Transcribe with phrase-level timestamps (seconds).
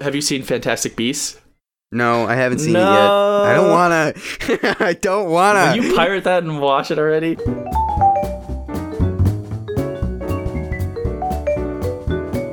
[0.00, 1.40] have you seen Fantastic Beasts?
[1.92, 2.80] No, I haven't seen No.
[2.80, 3.10] it yet.
[3.10, 4.12] I don't wanna.
[4.84, 5.76] I don't wanna.
[5.76, 7.36] Will you pirate that and watch it already?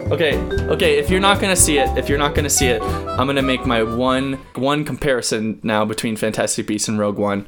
[0.09, 0.37] Okay,
[0.71, 3.41] okay, if you're not gonna see it, if you're not gonna see it, I'm gonna
[3.41, 7.45] make my one one comparison now between Fantastic Beasts and Rogue One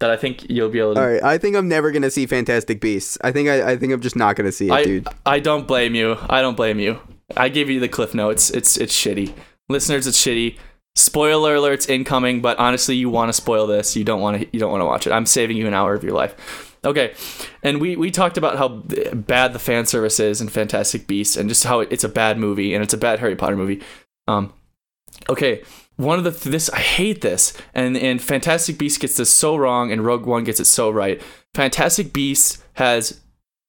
[0.00, 2.26] that I think you'll be able to All right, I think I'm never gonna see
[2.26, 3.16] Fantastic Beasts.
[3.22, 5.08] I think I, I think I'm just not gonna see it, I, dude.
[5.24, 6.16] I don't blame you.
[6.28, 6.98] I don't blame you.
[7.36, 8.50] I gave you the cliff notes.
[8.50, 9.34] It's it's shitty.
[9.68, 10.56] Listeners, it's shitty.
[10.96, 13.96] Spoiler alerts incoming, but honestly, you want to spoil this.
[13.96, 15.12] You don't want to you don't want to watch it.
[15.12, 16.76] I'm saving you an hour of your life.
[16.84, 17.14] Okay.
[17.62, 21.48] And we we talked about how bad the fan service is in Fantastic Beasts and
[21.48, 23.82] just how it's a bad movie and it's a bad Harry Potter movie.
[24.26, 24.52] Um
[25.28, 25.62] okay,
[25.96, 29.92] one of the this I hate this and and Fantastic Beasts gets this so wrong
[29.92, 31.22] and Rogue One gets it so right.
[31.54, 33.20] Fantastic Beasts has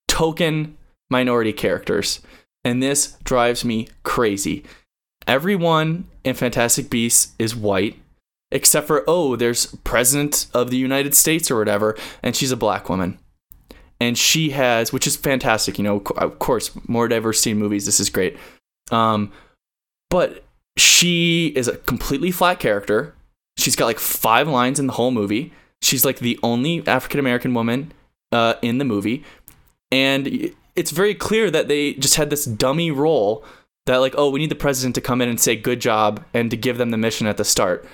[0.07, 0.77] token
[1.09, 2.21] minority characters
[2.63, 4.63] and this drives me crazy.
[5.27, 7.97] Everyone in Fantastic Beasts is white
[8.53, 12.89] except for oh there's president of the United States or whatever and she's a black
[12.89, 13.17] woman.
[13.99, 17.99] And she has which is fantastic, you know, of course, more diversity in movies, this
[17.99, 18.37] is great.
[18.91, 19.31] Um
[20.09, 20.43] but
[20.77, 23.13] she is a completely flat character.
[23.57, 25.53] She's got like five lines in the whole movie.
[25.81, 27.91] She's like the only African American woman
[28.31, 29.23] uh, in the movie,
[29.91, 33.43] and it's very clear that they just had this dummy role
[33.85, 36.51] that like, oh, we need the president to come in and say good job and
[36.51, 37.85] to give them the mission at the start.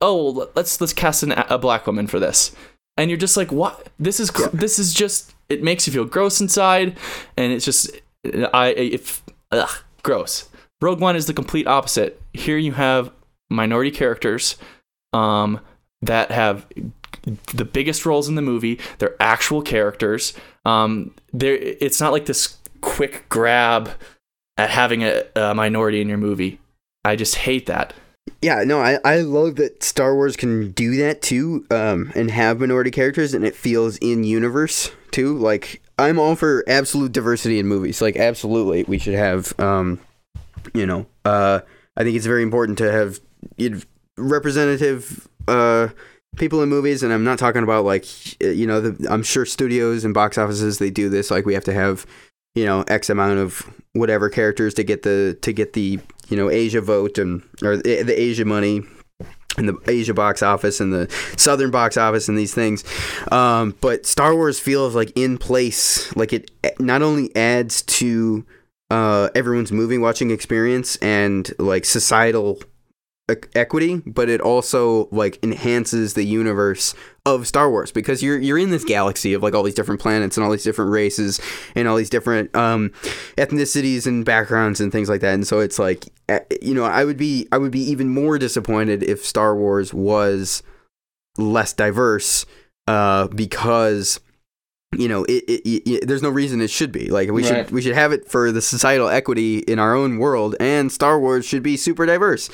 [0.00, 2.54] Oh, well, let's let's cast an, a black woman for this,
[2.96, 3.88] and you're just like, what?
[3.98, 6.96] This is cr- this is just it makes you feel gross inside,
[7.36, 7.90] and it's just
[8.54, 9.70] I if ugh,
[10.02, 10.48] gross.
[10.80, 12.20] Rogue One is the complete opposite.
[12.32, 13.12] Here you have
[13.50, 14.56] minority characters
[15.12, 15.60] um,
[16.00, 16.66] that have
[17.54, 18.80] the biggest roles in the movie.
[18.98, 20.32] They're actual characters.
[20.64, 23.90] Um, they're, it's not like this quick grab
[24.56, 26.60] at having a, a minority in your movie.
[27.04, 27.94] I just hate that.
[28.42, 32.60] Yeah, no, I, I love that Star Wars can do that too, um, and have
[32.60, 35.36] minority characters, and it feels in universe too.
[35.36, 38.00] Like I'm all for absolute diversity in movies.
[38.00, 40.00] Like absolutely, we should have, um,
[40.74, 41.60] you know, uh,
[41.96, 43.20] I think it's very important to have
[44.16, 45.88] representative uh,
[46.36, 50.04] people in movies, and I'm not talking about like you know, the, I'm sure studios
[50.04, 51.30] and box offices they do this.
[51.30, 52.06] Like we have to have
[52.54, 55.98] you know X amount of whatever characters to get the to get the
[56.28, 58.82] you know Asia vote and or the, the Asia money
[59.56, 62.84] and the Asia box office and the Southern box office and these things.
[63.32, 68.46] Um, but Star Wars feels like in place, like it not only adds to
[68.90, 72.60] uh, everyone's movie watching experience and like societal
[73.54, 76.94] equity, but it also like enhances the universe
[77.26, 80.36] of Star Wars because you're you're in this galaxy of like all these different planets
[80.36, 81.40] and all these different races
[81.74, 82.90] and all these different um,
[83.36, 85.34] ethnicities and backgrounds and things like that.
[85.34, 88.38] And so it's like eh, you know I would be I would be even more
[88.38, 90.62] disappointed if Star Wars was
[91.38, 92.46] less diverse
[92.86, 94.20] uh, because
[94.96, 97.64] you know it, it, it, there's no reason it should be like we Right.
[97.66, 101.20] should we should have it for the societal equity in our own world and Star
[101.20, 102.50] Wars should be super diverse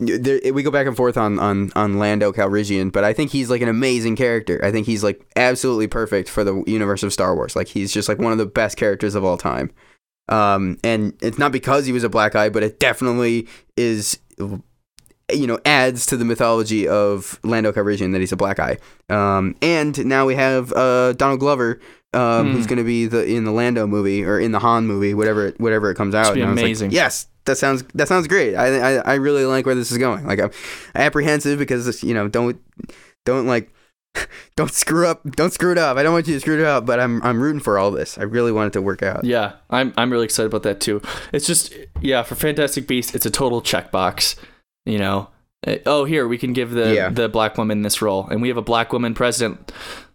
[0.00, 3.50] there, we go back and forth on, on on Lando Calrissian, but I think he's
[3.50, 4.60] like an amazing character.
[4.64, 7.54] I think he's like absolutely perfect for the universe of Star Wars.
[7.54, 9.70] Like he's just like one of the best characters of all time.
[10.28, 13.46] Um, and it's not because he was a black eye, but it definitely
[13.76, 14.18] is.
[15.32, 18.78] You know, adds to the mythology of Lando Calrissian that he's a black eye.
[19.08, 21.78] Um, and now we have uh, Donald Glover,
[22.12, 22.52] um, Hmm.
[22.56, 25.46] who's going to be the in the Lando movie or in the Han movie, whatever
[25.48, 26.34] it, whatever it comes out.
[26.34, 26.90] be was like, amazing.
[26.90, 28.54] yes, that sounds that sounds great.
[28.56, 30.26] I, I I really like where this is going.
[30.26, 30.50] Like I'm
[30.94, 32.60] apprehensive because you know don't
[33.24, 33.72] don't like
[34.56, 35.96] don't screw up don't screw it up.
[35.96, 38.18] I don't want you to screw it up, but I'm I'm rooting for all this.
[38.18, 39.24] I really want it to work out.
[39.24, 41.00] Yeah, I'm I'm really excited about that too.
[41.32, 44.34] It's just yeah, for Fantastic Beasts, it's a total checkbox.
[44.84, 45.28] You know,
[45.66, 47.08] Uh, oh here we can give the Yeah.
[47.10, 49.70] the black woman this role, and we have a black woman president.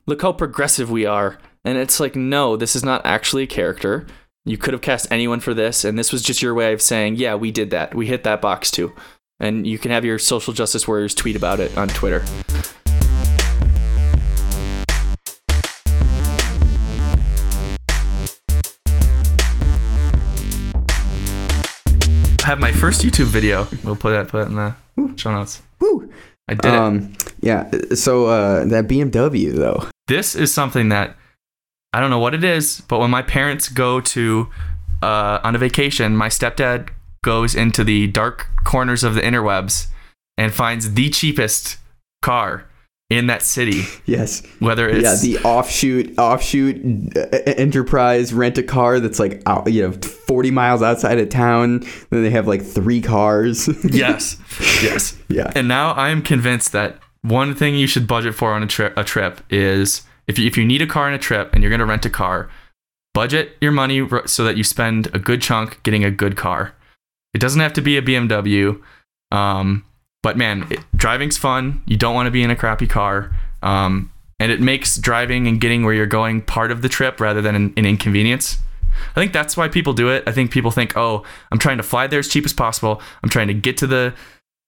[0.07, 4.05] Look how progressive we are, and it's like no, this is not actually a character.
[4.45, 7.15] You could have cast anyone for this, and this was just your way of saying,
[7.15, 7.95] yeah, we did that.
[7.95, 8.93] We hit that box too.
[9.39, 12.23] And you can have your social justice warriors tweet about it on Twitter.
[22.43, 23.67] I have my first YouTube video.
[23.83, 25.63] We'll put that put that in the show notes.
[25.79, 26.13] Woo.
[26.47, 26.75] I did it.
[26.75, 29.89] Um yeah, so uh that BMW though.
[30.07, 31.17] this is something that
[31.95, 34.49] I don't know what it is, but when my parents go to
[35.01, 36.89] uh, on a vacation, my stepdad
[37.23, 39.87] goes into the dark corners of the interwebs
[40.37, 41.77] and finds the cheapest
[42.21, 42.65] car
[43.09, 43.83] in that city.
[44.05, 44.45] Yes.
[44.59, 49.83] Whether it's yeah, the offshoot offshoot uh, enterprise rent a car that's like out, you
[49.83, 51.79] know 40 miles outside of town.
[52.09, 53.69] Then they have like three cars.
[53.85, 54.37] yes,
[54.83, 55.49] yes, yeah.
[55.55, 58.97] And now I am convinced that one thing you should budget for on a trip
[58.97, 61.69] a trip is if you, if you need a car on a trip and you're
[61.69, 62.49] going to rent a car,
[63.13, 66.73] budget your money so that you spend a good chunk getting a good car.
[67.33, 68.81] It doesn't have to be a BMW.
[69.31, 69.85] Um,
[70.23, 71.83] but man, it, driving's fun.
[71.85, 73.35] You don't want to be in a crappy car.
[73.61, 77.41] Um, and it makes driving and getting where you're going part of the trip rather
[77.41, 78.57] than an, an inconvenience.
[79.15, 80.23] I think that's why people do it.
[80.27, 83.01] I think people think, oh, I'm trying to fly there as cheap as possible.
[83.23, 84.13] I'm trying to get to the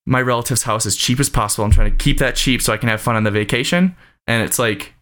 [0.06, 1.66] my relative's house as cheap as possible.
[1.66, 3.96] I'm trying to keep that cheap so I can have fun on the vacation.
[4.26, 4.94] And it's like,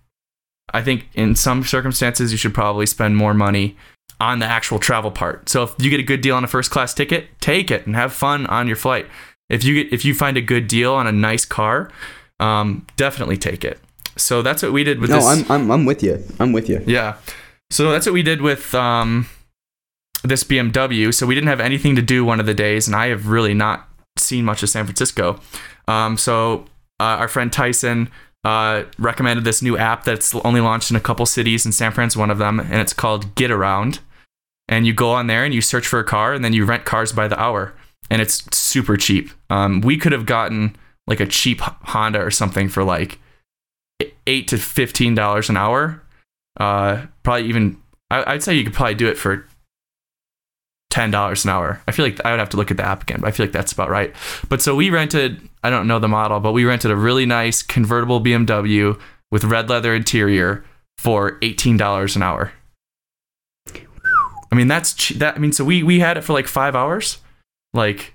[0.74, 3.76] I think in some circumstances you should probably spend more money
[4.20, 5.50] on the actual travel part.
[5.50, 7.96] So if you get a good deal on a first class ticket, take it and
[7.96, 9.08] have fun on your flight.
[9.50, 11.92] If you get if you find a good deal on a nice car,
[12.40, 13.80] um, definitely take it.
[14.18, 15.26] So that's what we did with no, this.
[15.26, 16.24] I'm, I'm I'm with you.
[16.40, 16.84] I'm with you.
[16.86, 17.18] Yeah.
[17.70, 19.28] So that's what we did with um,
[20.24, 21.14] this BMW.
[21.14, 23.54] So we didn't have anything to do one of the days, and I have really
[23.54, 25.40] not seen much of San Francisco.
[25.88, 26.66] Um, so
[27.00, 28.10] uh, our friend Tyson
[28.46, 32.16] uh, recommended this new app that's only launched in a couple cities, and San Fran's
[32.16, 34.00] one of them, and it's called Getaround.
[34.68, 36.86] And you go on there and you search for a car, and then you rent
[36.86, 37.74] cars by the hour,
[38.10, 39.32] and it's super cheap.
[39.50, 40.76] Um, we could have gotten
[41.08, 43.20] like a cheap Honda or something for like
[44.28, 46.04] eight to fifteen dollars an hour.
[46.60, 47.78] Uh, probably even
[48.10, 49.48] I, I'd say you could probably do it for
[50.96, 51.82] ten dollars an hour.
[51.90, 53.46] I feel like I would have to look at the app again, but I feel
[53.46, 54.16] like that's about right.
[54.48, 55.42] But so we rented.
[55.62, 58.98] I don't know the model, but we rented a really nice convertible BMW
[59.30, 60.64] with red leather interior
[60.98, 62.54] for eighteen dollars an hour.
[63.70, 65.36] I mean that's that.
[65.36, 67.18] I mean so we we had it for like five hours,
[67.74, 68.14] like.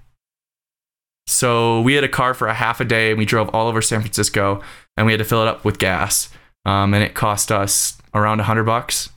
[1.27, 3.83] So we had a car for a half a day, and we drove all over
[3.83, 4.63] San Francisco,
[4.97, 6.31] and we had to fill it up with gas,
[6.65, 9.11] um, and it cost us around a hundred bucks.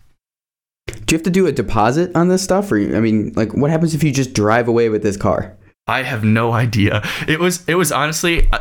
[0.88, 3.72] Do you have to do a deposit on this stuff, or I mean, like, what
[3.72, 5.56] happens if you just drive away with this car?
[5.88, 7.02] I have no idea.
[7.28, 8.60] It was it was honestly uh,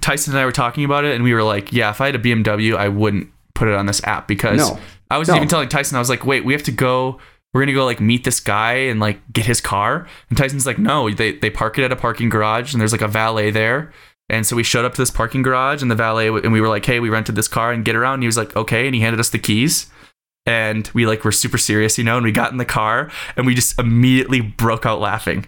[0.00, 2.14] Tyson and I were talking about it, and we were like, yeah, if I had
[2.14, 4.78] a BMW, I wouldn't put it on this app because No.
[5.10, 5.36] I was No.
[5.36, 7.18] even telling Tyson, I was like, wait, we have to go.
[7.54, 10.06] We're gonna go like meet this guy and like get his car.
[10.28, 13.00] And Tyson's like, no, they they park it at a parking garage, and there's like
[13.02, 13.92] a valet there.
[14.30, 16.68] And so we showed up to this parking garage, and the valet and we were
[16.68, 18.14] like, hey, we rented this car and Getaround.
[18.14, 19.86] And he was like, okay, and he handed us the keys.
[20.48, 22.16] And we like were super serious, you know.
[22.16, 25.46] And we got in the car, and we just immediately broke out laughing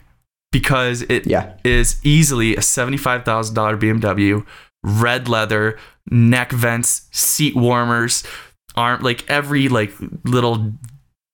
[0.53, 1.55] because it Yeah.
[1.65, 4.45] is easily a $75,000 BMW,
[4.85, 5.79] red leather,
[6.11, 8.25] neck vents, seat warmers,
[8.77, 9.93] arm like every like
[10.25, 10.73] little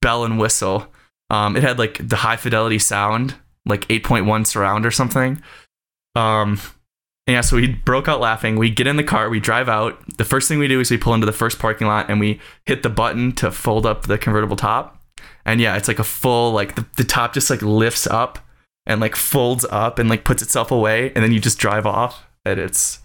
[0.01, 0.87] bell and whistle.
[1.29, 3.35] Um, it had like the high fidelity sound,
[3.65, 5.43] like 8.1 surround or something.
[6.15, 6.61] Um,
[7.27, 8.57] and yeah, so we broke out laughing.
[8.57, 9.99] We get in the car, we drive out.
[10.17, 12.41] The first thing we do is we pull into the first parking lot and we
[12.67, 15.03] hit the button to fold up the convertible top.
[15.45, 18.39] And yeah, it's like a full like the, the top just like lifts up
[18.87, 22.25] and like folds up and like puts itself away and then you just drive off
[22.45, 23.01] and it's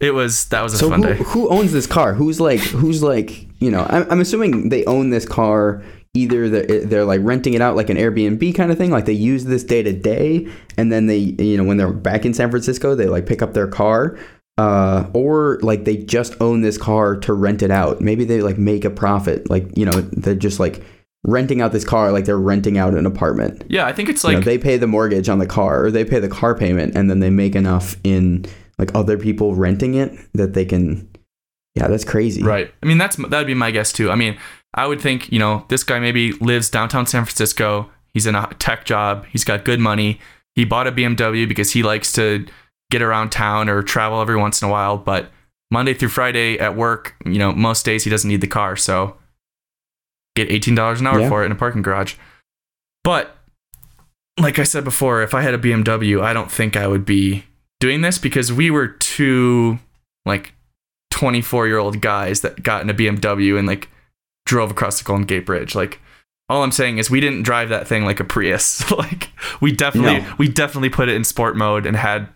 [0.00, 2.14] it was that was a So fun who, day who owns this car?
[2.14, 3.84] Who's like who's like you know?
[3.88, 5.82] I'm, I'm assuming they own this car.
[6.14, 9.12] Either they're, they're like renting it out like an Airbnb kind of thing, like they
[9.12, 12.50] use this day to day, and then they you know when they're back in San
[12.50, 14.18] Francisco, they like pick up their car,
[14.56, 18.00] uh, or like they just own this car to rent it out.
[18.00, 20.82] Maybe they like make a profit, like you know they're just like
[21.24, 23.64] renting out this car like they're renting out an apartment.
[23.68, 25.90] yeah i think it's You like know, they pay the mortgage on the car or
[25.90, 28.46] they pay the car payment and then they make enough in
[28.78, 31.08] like other people renting it that they can
[31.74, 32.72] yeah that's crazy Right.
[32.82, 34.12] I mean, that's that would be my guess too.
[34.12, 34.38] I mean,
[34.74, 37.90] I would think you know this guy maybe lives downtown San Francisco.
[38.14, 39.26] He's in a tech job.
[39.30, 40.20] He's got good money.
[40.54, 42.46] He bought a BMW because he likes to
[42.90, 44.96] get around town or travel every once in a while.
[44.96, 45.30] But
[45.70, 49.16] Monday through Friday at work, you know, most days he doesn't need the car, so
[50.36, 51.28] get eighteen dollars an hour Yeah.
[51.28, 52.14] for it in a parking garage.
[53.04, 53.36] But
[54.38, 57.44] like I said before, if I had a BMW, I don't think I would be
[57.80, 59.78] doing this because we were two
[60.26, 60.52] like
[61.10, 63.88] 24 year old guys that got in a BMW and like
[64.48, 65.74] drove across the Golden Gate Bridge.
[65.74, 66.00] Like,
[66.48, 68.90] all I'm saying is we didn't drive that thing like a Prius.
[68.98, 69.28] like,
[69.60, 70.34] we definitely No.
[70.38, 72.28] we definitely put it in sport mode and had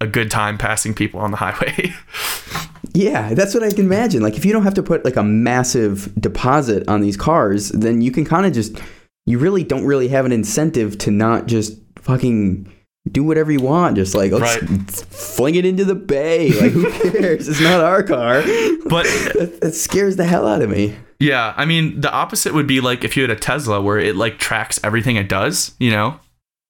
[0.00, 1.92] a good time passing people on the highway.
[2.94, 5.22] yeah that's what i can imagine like if you don't have to put like a
[5.22, 8.78] massive deposit on these cars then you can kind of just
[9.26, 12.72] you really don't really have an incentive to not just fucking
[13.10, 14.90] do whatever you want just like let's Right.
[14.90, 18.40] fling it into the bay like who cares it's not our car
[18.86, 19.04] but
[19.34, 22.80] that, that scares the hell out of me yeah, I mean, the opposite would be
[22.80, 26.18] like if you had a Tesla where it like tracks everything it does, you know?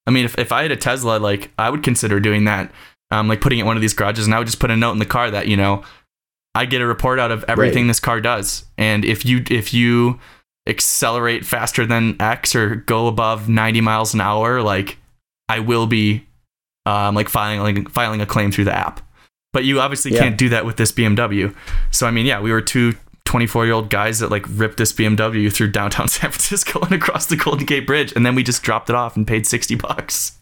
[0.06, 2.70] I mean, if, if I had a Tesla, like I would consider doing that,
[3.10, 4.76] um, like putting it in one of these garages and I would just put a
[4.76, 5.82] note in the car that, you know,
[6.54, 7.88] I get a report out of everything Right.
[7.88, 8.64] this car does.
[8.78, 10.18] And if you if you
[10.66, 14.98] accelerate faster than X or go above 90 miles an hour, like
[15.48, 16.26] I will be
[16.86, 19.00] um, like filing like, filing a claim through the app.
[19.52, 20.20] But you obviously Yeah.
[20.20, 21.54] can't do that with this BMW.
[21.90, 22.94] So I mean, yeah, we were two
[23.26, 27.26] 24 year old guys that like ripped this BMW through downtown San Francisco and across
[27.26, 30.38] the Golden Gate Bridge, and then we just dropped it off and paid 60 bucks.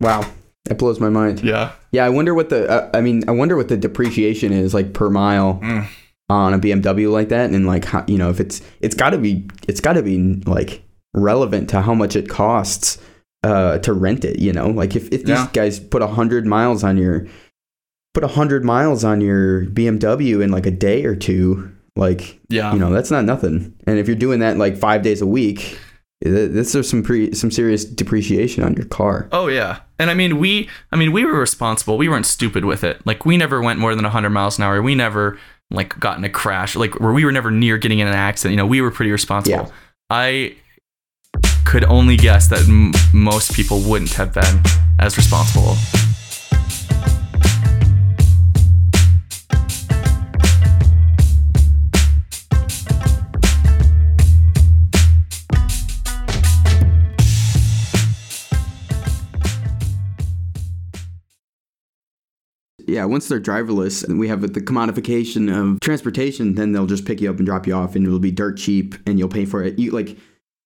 [0.00, 0.30] Wow,
[0.66, 1.42] that blows my mind.
[1.42, 1.72] Yeah.
[1.92, 2.68] Yeah, I wonder what the.
[2.68, 5.86] Uh, I mean, I wonder what the depreciation is like per mile Mm.
[6.28, 9.18] on a BMW like that, and like how, you know if it's it's got to
[9.18, 10.82] be it's got to be like
[11.14, 12.98] relevant to how much it costs
[13.42, 14.38] uh, to rent it.
[14.40, 15.48] You know, like if if these Yeah.
[15.52, 17.26] guys put a hundred miles on your
[18.12, 22.72] put a hundred miles on your BMW in like a day or two, like Yeah.
[22.72, 23.74] you know that's not nothing.
[23.86, 25.78] And if you're doing that like five days a week,
[26.20, 29.28] this is some pre some serious depreciation on your car.
[29.32, 29.80] Oh yeah.
[29.98, 31.98] And I mean we I mean we were responsible.
[31.98, 33.04] We weren't stupid with it.
[33.06, 34.80] Like we never went more than 100 miles an hour.
[34.82, 35.38] We never
[35.70, 36.76] like got in a crash.
[36.76, 38.52] Like where we were never near getting in an accident.
[38.52, 39.64] You know, we were pretty responsible.
[39.66, 39.70] Yeah.
[40.10, 40.54] I
[41.64, 44.62] could only guess that m- most people wouldn't have been
[45.00, 45.74] as responsible.
[62.96, 67.20] Yeah, once they're driverless and we have the commodification of transportation, then they'll just pick
[67.20, 69.62] you up and drop you off, and it'll be dirt cheap, and you'll pay for
[69.62, 69.78] it.
[69.78, 70.16] You like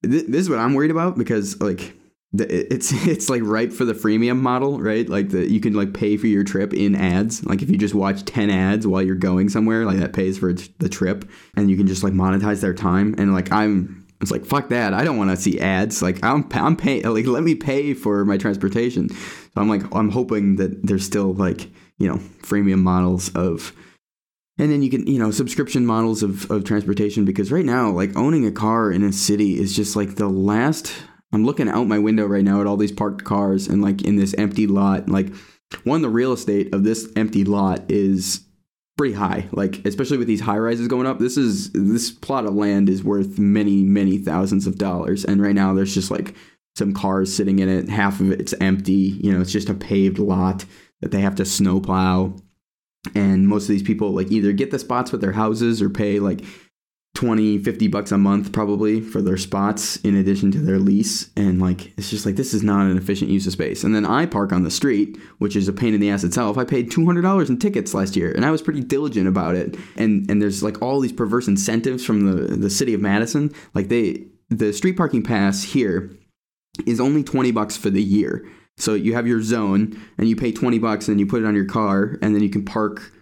[0.05, 1.97] th- this is what I'm worried about because like
[2.33, 5.09] the, it's it's like ripe for the freemium model, right?
[5.09, 7.45] Like the you can like pay for your trip in ads.
[7.45, 10.53] Like if you just watch ten ads while you're going somewhere, like that pays for
[10.53, 13.17] the trip, and you can just like monetize their time.
[13.19, 14.95] And like I'm it's like fuck that.
[14.95, 16.01] I don't want to see ads.
[16.01, 19.09] Like I'm I'm paying like let me pay for my transportation.
[19.09, 21.69] So I'm like I'm hoping that there's still like
[22.01, 23.73] you know freemium models of
[24.59, 28.17] and then you can you know subscription models of, of transportation because right now like
[28.17, 30.93] owning a car in a city is just like the last
[31.33, 34.17] i'm looking out my window right now at all these parked cars and like in
[34.17, 35.33] this empty lot like
[35.85, 38.45] one the real estate of this empty lot is
[38.97, 42.55] pretty high like especially with these high rises going up this is this plot of
[42.55, 46.35] land is worth many many thousands of dollars and right now there's just like
[46.77, 50.19] some cars sitting in it half of it's empty you know it's just a paved
[50.19, 50.65] lot
[51.01, 52.35] that they have to snowplow.
[53.15, 56.21] And most of these people like either get the spots with their houses or pay
[56.21, 56.45] like
[57.15, 61.31] 20 50 bucks a month probably for their spots in addition to their lease.
[61.37, 63.85] And like it's just like this is not an efficient use of space.
[63.85, 66.57] And then i park on the street which is a pain in the ass itself.
[66.57, 69.77] I paid $200 in tickets last year and i was pretty diligent about it.
[69.97, 73.53] And and there's like all these perverse incentives from the the city of madison.
[73.75, 76.11] Like they the street parking pass here
[76.87, 78.47] is only 20 bucks for the year
[78.79, 81.55] so you have your zone and you pay 20 bucks and you put it on
[81.55, 83.13] your car and then you can park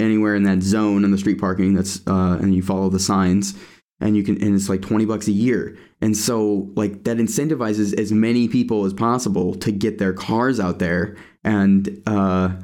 [0.00, 3.54] anywhere in that zone in the street parking that's uh, and you follow the signs
[4.00, 5.76] and you can and it's like 20 bucks a year.
[6.00, 10.78] And so like that incentivizes as many people as possible to get their cars out
[10.78, 12.54] there and uh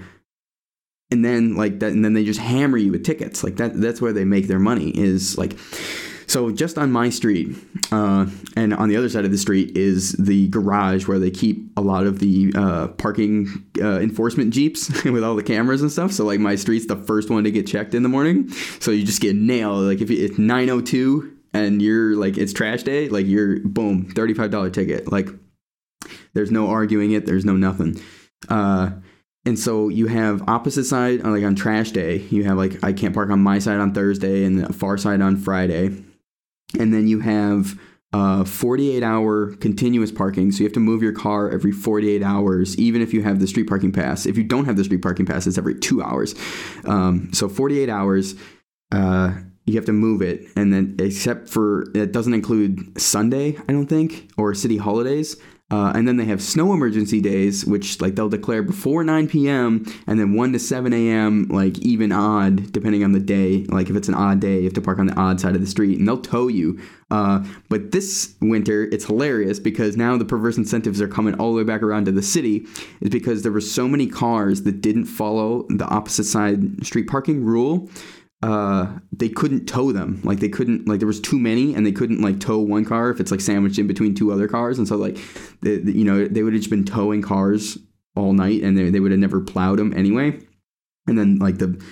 [1.11, 3.43] and then like that and then they just hammer you with tickets.
[3.43, 5.59] Like that that's where they make their money is like
[6.35, 7.57] so just on my street,
[7.93, 8.27] uh,
[8.57, 11.81] and on the other side of the street is the garage where they keep a
[11.81, 16.11] lot of the uh, parking uh, enforcement jeeps with all the cameras and stuff.
[16.11, 18.51] So like my street's the first one to get checked in the morning.
[18.81, 19.85] So you just get nailed.
[19.85, 24.71] Like if it's 9:02 and you're like it's trash day, like you're boom, thirty-five dollar
[24.71, 25.13] ticket.
[25.13, 25.29] Like
[26.33, 27.27] there's no arguing it.
[27.27, 28.03] There's no nothing.
[28.49, 28.91] Uh,
[29.47, 33.15] and so you have opposite side, like on trash day, you have like I can't
[33.15, 36.03] park on my side on Thursday and the far side on Friday.
[36.79, 37.79] And then you have
[38.15, 40.53] uh, 48 hour continuous parking.
[40.53, 43.47] So you have to move your car every 48 hours, even if you have the
[43.49, 44.25] street parking pass.
[44.25, 46.35] If you don't have the street parking pass, it's every two hours.
[46.85, 48.37] Um, so 48 hours,
[48.93, 49.33] uh,
[49.67, 50.47] you have to move it.
[50.55, 55.37] And then, except for it doesn't include Sunday, I don't think, or city holidays.
[55.75, 59.85] Uh, and then they have snow emergency days, which like they'll declare before 9 p.m.
[60.07, 61.49] and then 1 to 7 a.m.
[61.49, 63.65] like even odd, depending on the day.
[63.65, 65.61] Like if it's an odd day, you have to park on the odd side of
[65.61, 66.81] the street, and they'll tow you.
[67.11, 71.59] Uh, but this winter, it's hilarious because now the perverse incentives are coming all the
[71.59, 72.69] way back around to the city.
[73.01, 77.45] Is because there were so many cars that didn't follow the opposite side street parking
[77.45, 77.89] rule
[78.43, 80.21] uh, they couldn't tow them.
[80.25, 83.11] Like they couldn't like there was too many, and they couldn't like tow one car
[83.11, 84.79] if it's like sandwiched in between two other cars.
[84.79, 85.17] And so like,
[85.63, 87.79] the, the- you know, they would have just been towing cars
[88.17, 90.39] all night, and they they would have never plowed them anyway.
[91.07, 91.83] And then like the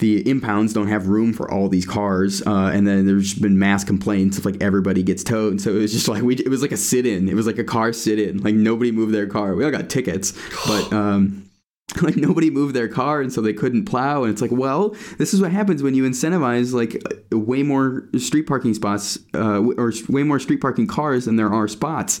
[0.00, 3.84] the impounds don't have room for all these cars, uh, and then there's been mass
[3.84, 5.60] complaints of like everybody gets towed.
[5.60, 7.28] So it was just like we it was like a sit in.
[7.28, 8.38] It was like a car sit in.
[8.42, 9.54] Like nobody moved their car.
[9.54, 10.32] We all got tickets,
[10.66, 11.49] but um,
[12.02, 15.34] like nobody moved their car and so they couldn't plow and it's like well this
[15.34, 20.22] is what happens when you incentivize like way more street parking spots uh, or way
[20.22, 22.20] more street parking cars than there are spots.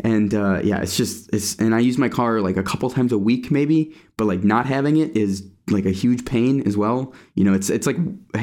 [0.00, 3.12] And uh, yeah it's just it's and i use my car like a couple times
[3.12, 7.14] a week maybe but like not having it is like a huge pain as well.
[7.34, 7.96] You know it's it's like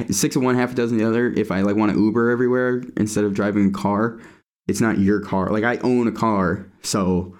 [0.10, 1.32] six of one half a dozen the other.
[1.32, 4.20] If i like want to uber everywhere instead of driving a car
[4.68, 5.52] it's not your car.
[5.52, 7.38] Like i own a car so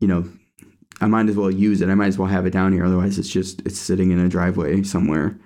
[0.00, 0.28] you know
[1.02, 1.88] I might as well use it.
[1.88, 2.84] I might as well have it down here.
[2.84, 5.38] Otherwise, it's just it's sitting in a driveway somewhere.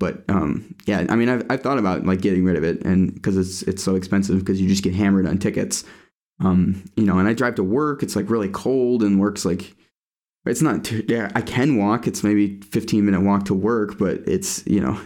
[0.00, 3.14] But um, yeah, I mean, I've, I've thought about like getting rid of it, and
[3.14, 5.84] because it's it's so expensive, because you just get hammered on tickets.
[6.40, 8.02] Um, you know, and I drive to work.
[8.02, 9.76] It's like really cold, and work's like
[10.46, 10.84] it's not.
[10.84, 12.08] Too, yeah, I can walk.
[12.08, 15.00] It's maybe fifteen minute walk to work, but it's you know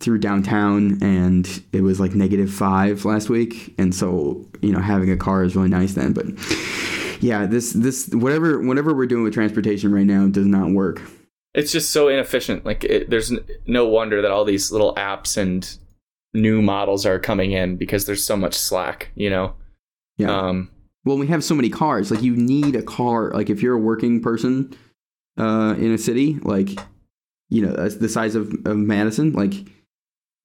[0.00, 5.10] through downtown, and it was like negative five last week, and so you know having
[5.10, 6.24] a car is really nice then, but
[7.20, 11.02] yeah, this this whatever whatever we're doing with transportation right now does not work.
[11.54, 12.64] It's just so inefficient.
[12.64, 13.32] Like it, there's
[13.66, 15.76] no wonder that all these little apps and
[16.32, 19.10] new models are coming in because there's so much slack.
[19.14, 19.54] You know.
[20.16, 20.36] Yeah.
[20.36, 20.70] Um,
[21.04, 22.10] well, we have so many cars.
[22.10, 23.30] Like you need a car.
[23.30, 24.76] Like if you're a working person
[25.38, 26.70] uh, in a city, like
[27.48, 29.54] you know the size of, of Madison, like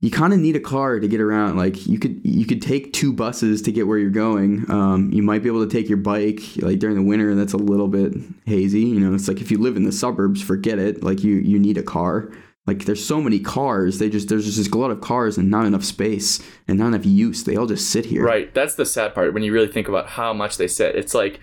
[0.01, 1.57] you kind of need a car to get around.
[1.57, 4.69] Like you could you could take two buses to get where you're going.
[4.69, 7.33] Um, you might be able to take your bike like during the winter.
[7.33, 8.13] That's a little bit
[8.45, 8.81] hazy.
[8.81, 11.03] You know, it's like if you live in the suburbs, forget it.
[11.03, 12.31] Like you you need a car.
[12.67, 13.99] Like there's so many cars.
[13.99, 17.05] They just there's just a lot of cars and not enough space and not enough
[17.05, 17.43] use.
[17.43, 18.23] They all just sit here.
[18.23, 18.53] Right.
[18.53, 20.95] That's the sad part when you really think about how much they sit.
[20.95, 21.39] It's like,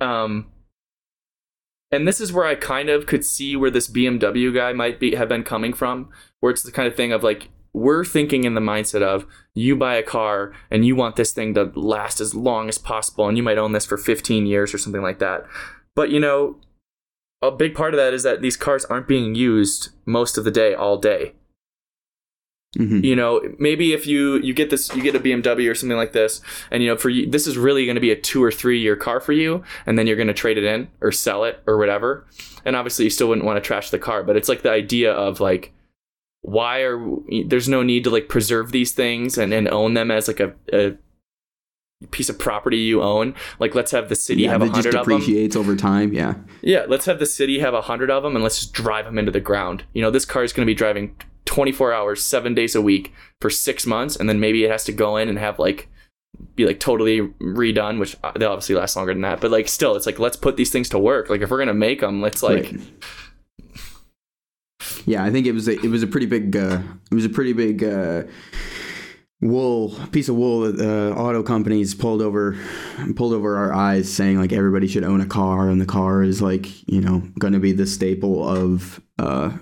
[0.00, 0.46] um,
[1.90, 5.14] and this is where I kind of could see where this BMW guy might be
[5.14, 8.54] have been coming from, where it's the kind of thing of like we're thinking in
[8.54, 12.34] the mindset of you buy a car and you want this thing to last as
[12.34, 15.44] long as possible and you might own this for 15 years or something like that.
[15.94, 16.58] But you know,
[17.42, 20.50] a big part of that is that these cars aren't being used most of the
[20.50, 21.34] day all day.
[22.76, 23.04] Mm-hmm.
[23.04, 26.12] You know, maybe if you you get this, you get a BMW or something like
[26.12, 28.52] this, and you know, for you, this is really going to be a two or
[28.52, 31.44] three year car for you, and then you're going to trade it in or sell
[31.44, 32.26] it or whatever.
[32.64, 35.12] And obviously, you still wouldn't want to trash the car, but it's like the idea
[35.12, 35.72] of like,
[36.42, 37.00] why are
[37.46, 40.52] there's no need to like preserve these things and, and own them as like a,
[40.72, 40.96] a
[42.10, 43.34] piece of property you own.
[43.58, 45.18] Like, let's have the city yeah, have a hundred of them.
[45.18, 46.12] depreciates over time.
[46.12, 46.34] Yeah.
[46.60, 46.84] Yeah.
[46.86, 49.32] Let's have the city have a hundred of them, and let's just drive them into
[49.32, 49.84] the ground.
[49.94, 51.16] You know, this car is going to be driving
[51.56, 54.92] 24 hours, seven days a week for six months, and then maybe it has to
[54.92, 55.88] go in and have like
[56.54, 59.40] be like totally redone, which uh, they obviously last longer than that.
[59.40, 61.30] But like still, it's like let's put these things to work.
[61.30, 62.64] Like if we're gonna make them, let's like.
[62.64, 62.80] Right.
[65.06, 67.30] Yeah, I think it was a, it was a pretty big uh, it was a
[67.30, 68.24] pretty big uh,
[69.40, 72.54] wool piece of wool that uh, auto companies pulled over
[73.14, 76.42] pulled over our eyes, saying like everybody should own a car, and the car is
[76.42, 79.56] like you know going to be the staple of uh,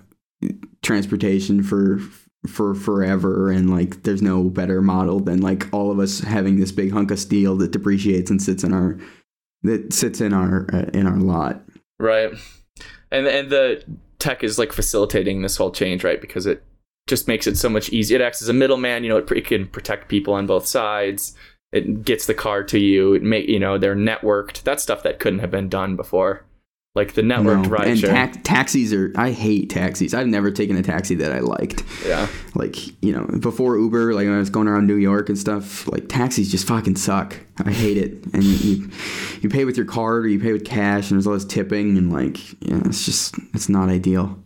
[0.83, 1.99] transportation for
[2.47, 6.73] for forever and like there's no better model than like all of us having this
[6.73, 8.99] big hunk of steel that depreciates and sits in our
[9.63, 11.63] that sits in our uh, in our lot.
[11.99, 12.33] Right.
[13.11, 13.83] And and the
[14.19, 16.21] tech is like facilitating this whole change right?
[16.21, 16.63] Because it
[17.07, 19.47] just makes it so much easier it acts as a middleman you know it, it
[19.47, 21.35] can protect people on both sides.
[21.73, 23.15] It gets the car to you.
[23.15, 24.65] It make you know they're networked.
[24.65, 26.45] That's stuff that couldn't have been done before
[26.95, 27.71] like the networked no.
[27.71, 30.15] ride and ta- taxis are i hate taxis.
[30.15, 31.83] I've never taken a taxi that i liked.
[32.07, 32.29] Yeah.
[32.55, 35.89] Like you know before uber like when i was going around new york and stuff
[35.89, 37.39] like taxis just fucking suck.
[37.65, 38.25] I hate it.
[38.33, 38.91] And you
[39.41, 41.99] you pay with your card or you pay with cash and there's all this tipping
[41.99, 44.39] and like yeah it's just it's not ideal.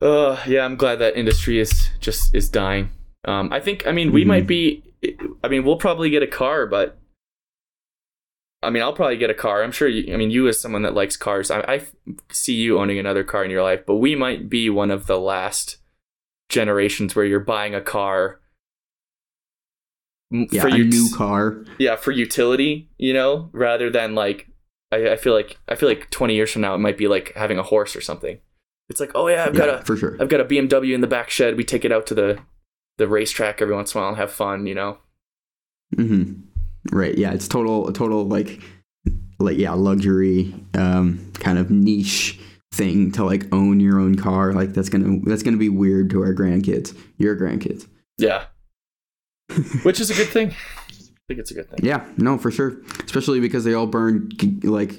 [0.00, 2.90] Uh yeah i'm glad that industry is just is dying.
[3.24, 4.28] Um i think i mean we mm-hmm.
[4.28, 4.82] might be
[5.44, 6.98] i mean we'll probably get a car but
[8.62, 9.62] I mean, I'll probably get a car.
[9.62, 9.88] I'm sure.
[9.88, 11.82] You, I mean, you as someone that likes cars, I, I
[12.30, 13.86] see you owning another car in your life.
[13.86, 15.78] But we might be one of the last
[16.48, 18.40] generations where you're buying a car
[20.30, 21.64] yeah, for a new car.
[21.78, 24.48] Yeah, for utility, you know, rather than like
[24.92, 27.32] I, I, feel like I feel like 20 years from now it might be like
[27.34, 28.38] having a horse or something.
[28.88, 30.16] It's like, oh yeah, I've got a for sure.
[30.20, 31.56] I've got a BMW in the back shed.
[31.56, 32.38] We take it out to the
[32.96, 34.98] the racetrack every once in a while and have fun, you know.
[35.94, 36.47] Mm-hmm.
[36.92, 37.16] Right.
[37.16, 37.32] Yeah.
[37.32, 38.60] It's total, a total like,
[39.38, 42.38] like yeah, luxury, um, kind of niche
[42.72, 44.52] thing to like own your own car.
[44.52, 47.86] Like that's gonna that's gonna be weird to our grandkids, your grandkids.
[48.18, 48.46] Yeah.
[49.82, 50.50] Which is a good thing.
[50.50, 51.80] I think it's a good thing.
[51.82, 52.04] Yeah.
[52.16, 52.80] No, for sure.
[53.04, 54.30] Especially because they all burn
[54.62, 54.94] like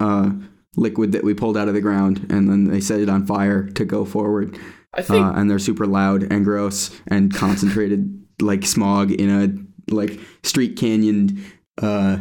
[0.00, 0.30] uh,
[0.76, 3.68] liquid that we pulled out of the ground, and then they set it on fire
[3.70, 4.58] to go forward.
[4.94, 9.46] I think, uh, and they're super loud and gross and concentrated like smog in a
[9.92, 11.44] like street canyon
[11.80, 12.18] uh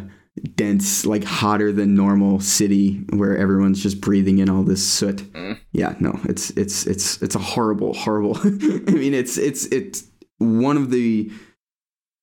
[0.56, 5.18] dense, like hotter than normal city where everyone's just breathing in all this soot.
[5.34, 5.60] Mm.
[5.72, 8.38] Yeah, no, it's it's it's it's a horrible, horrible.
[8.44, 10.04] I mean, it's it's it's
[10.38, 11.32] one of the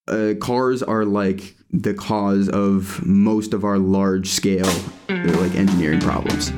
[0.09, 4.69] uh, cars are like the cause of most of our large scale
[5.09, 6.53] uh, like engineering problems.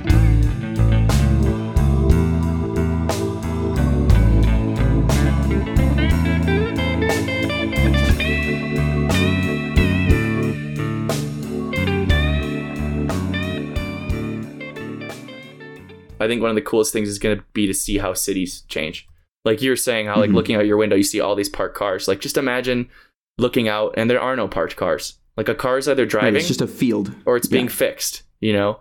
[16.28, 19.06] Think one of the coolest things is going to be to see how cities change.
[19.44, 20.34] Like you're saying, how like Mhm.
[20.34, 22.06] looking out your window, you see all these parked cars.
[22.08, 22.88] Like just imagine
[23.38, 25.18] looking out and there are no parked cars.
[25.36, 27.14] Like a car is either Right, driving it's just a field.
[27.24, 27.70] or it's being yeah.
[27.72, 28.22] fixed.
[28.40, 28.80] You know,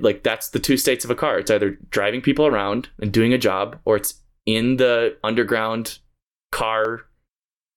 [0.00, 1.38] like that's the two states of a car.
[1.38, 4.14] It's either driving people around and doing a job, or it's
[4.46, 5.98] in the underground
[6.52, 7.02] car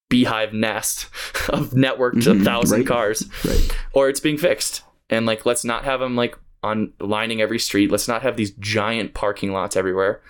[0.10, 1.06] beehive nest
[1.50, 2.88] of networked a Mhm, thousand right.
[2.88, 3.76] cars Right.
[3.94, 4.84] or it's being fixed.
[5.10, 7.92] And like, let's not have them like on lining every street.
[7.92, 10.22] Let's not have these giant parking lots everywhere.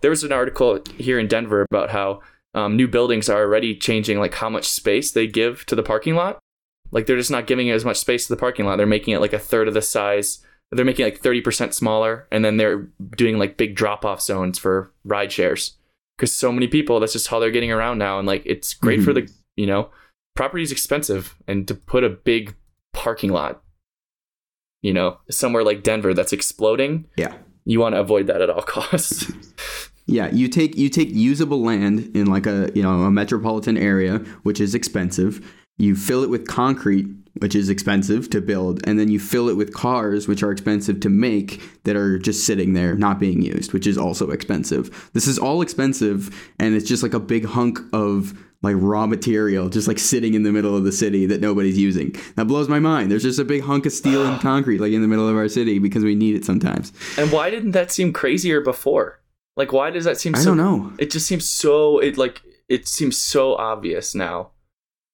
[0.00, 2.20] There was an article here in Denver about how
[2.54, 6.14] um, new buildings are already changing like how much space they give to the parking
[6.14, 6.38] lot.
[6.90, 8.76] Like they're just not giving it as much space to the parking lot.
[8.76, 10.44] They're making it like a third of the size.
[10.72, 14.20] They're making it like thirty percent smaller, and then they're doing like big drop off
[14.20, 15.76] zones for ride shares.
[16.16, 19.02] Because so many people, that's just how they're getting around now, and like it's great
[19.02, 19.90] for the you know
[20.34, 22.56] property is expensive, and to put a big
[22.92, 23.62] parking lot,
[24.82, 27.34] you know, somewhere like Denver that's exploding, Yeah.
[27.64, 29.32] you want to avoid that at all costs.
[30.08, 34.18] Yeah, you take you take usable land in like a you know a metropolitan area,
[34.44, 35.44] which is expensive.
[35.78, 37.08] You fill it with concrete,
[37.40, 41.00] which is expensive to build, and then you fill it with cars, which are expensive
[41.00, 45.10] to make, that are just sitting there not being used, which is also expensive.
[45.12, 49.68] This is all expensive, and it's just like a big hunk of like raw material
[49.68, 52.14] just like sitting in the middle of the city that nobody's using.
[52.36, 53.10] That blows my mind.
[53.10, 55.48] There's just a big hunk of steel and concrete like in the middle of our
[55.48, 56.92] city because we need it sometimes.
[57.18, 59.20] and why didn't that seem crazier before?
[59.56, 60.92] Like, why does that seem I so don't know.
[60.98, 64.50] it just seems so it like it seems so obvious now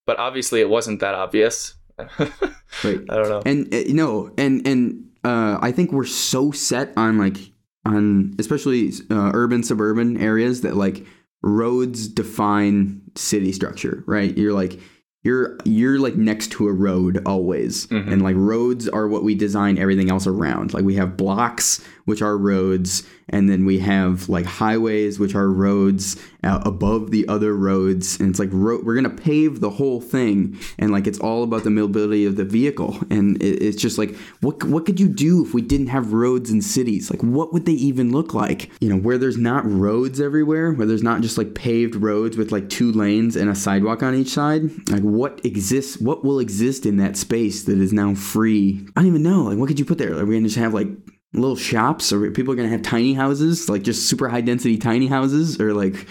[0.07, 3.01] but obviously it wasn't that obvious Right.
[3.09, 7.19] i don't know and uh, know and and uh, i think we're so set on
[7.19, 7.37] like
[7.85, 11.05] on especially uh, urban suburban areas that like
[11.43, 14.37] roads define city structure right?
[14.39, 14.79] You're like
[15.25, 17.87] you're you're like next to a road always.
[17.87, 18.13] Mhm.
[18.13, 20.75] and like roads are what we design everything else around.
[20.75, 25.49] Like we have blocks which are roads and then we have like highways which are
[25.49, 30.01] roads uh, above the other roads and it's like ro- we're gonna pave the whole
[30.01, 33.99] thing and like it's all about the mobility of the vehicle and it, it's just
[33.99, 37.11] like what what could you do if we didn't have roads in cities?
[37.11, 38.71] Like what would they even look like?
[38.81, 42.53] You know where there's not roads everywhere where there's not just like paved roads with
[42.53, 46.87] like two lanes and a sidewalk on each side like what exists what will exist
[46.87, 48.87] in that space that is now free?
[48.97, 50.13] I don't even know like what could you put there?
[50.19, 50.89] Are we gonna just have like
[51.35, 55.07] little shops or people are gonna have tiny houses like just super high density tiny
[55.07, 56.07] houses or like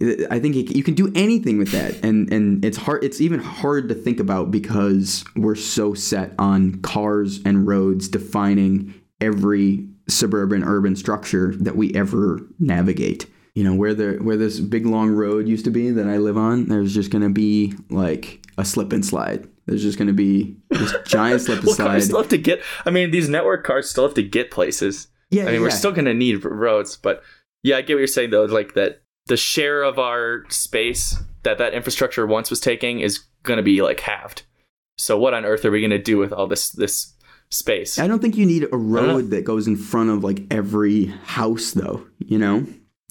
[0.00, 3.02] I think it, you can do anything with that, and and it's hard.
[3.02, 8.92] It's even hard to think about because we're so set on cars and roads defining
[9.22, 13.26] every suburban urban structure that we ever navigate.
[13.56, 16.36] You know where the where this big long road used to be that I live
[16.36, 16.68] on.
[16.68, 19.48] There's just gonna be like a slip and slide.
[19.66, 21.86] There's just gonna be this giant slip and well, slide.
[21.86, 25.08] cars still have to get i mean these network cars still have to get places
[25.30, 27.22] yeah, i mean we're still going to need roads but
[27.62, 31.58] yeah i get what you're saying though like that the share of our space that
[31.58, 34.42] that infrastructure once was taking is going to be like halved
[34.96, 37.12] so what on earth are we going to do with all this this
[37.50, 41.06] space I don't think you need a road that goes in front of like every
[41.24, 42.04] house though.
[42.18, 42.66] You know,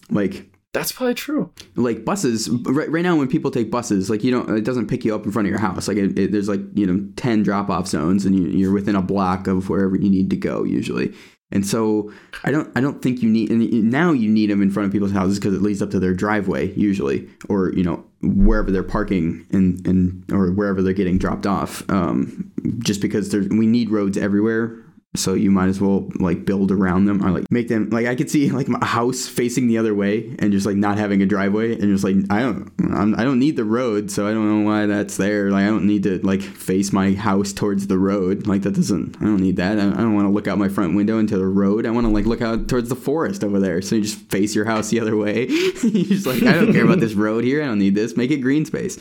[0.10, 1.52] like that's probably true.
[1.76, 5.06] like buses right, right now when people take buses like you don't it doesn't pick
[5.06, 5.88] you up in front of your house.
[5.88, 8.96] Like it, it, there's like you know 10 drop off zones and you, you're within
[8.96, 11.14] a block of wherever you need to go usually.
[11.52, 12.12] And so
[12.44, 14.92] i don't i don't think you need and now you need them in front of
[14.92, 18.84] people's houses because it leads up to their driveway usually or you know wherever they're
[18.84, 23.90] parking and and or wherever they're getting dropped off um, just because there's we need
[23.90, 24.85] roads everywhere
[25.18, 28.16] so you might as well like build around them or like make them like I
[28.16, 31.26] could see like a house facing the other way and just like not having a
[31.26, 34.48] driveway and just like I don't I'm, I don't need the road so I don't
[34.64, 35.52] know why that's there.
[35.52, 38.48] Like I don't need to like face my house towards the road.
[38.48, 39.80] Like that doesn't I don't need that.
[39.80, 41.86] I, I don't want to look out my front window into the road.
[41.86, 43.82] I want to like look out towards the forest over there.
[43.82, 45.48] So you just face your house the other way.
[45.86, 47.62] You just like I don't care about this road here.
[47.62, 48.18] I don't need this.
[48.18, 48.98] Make it green space.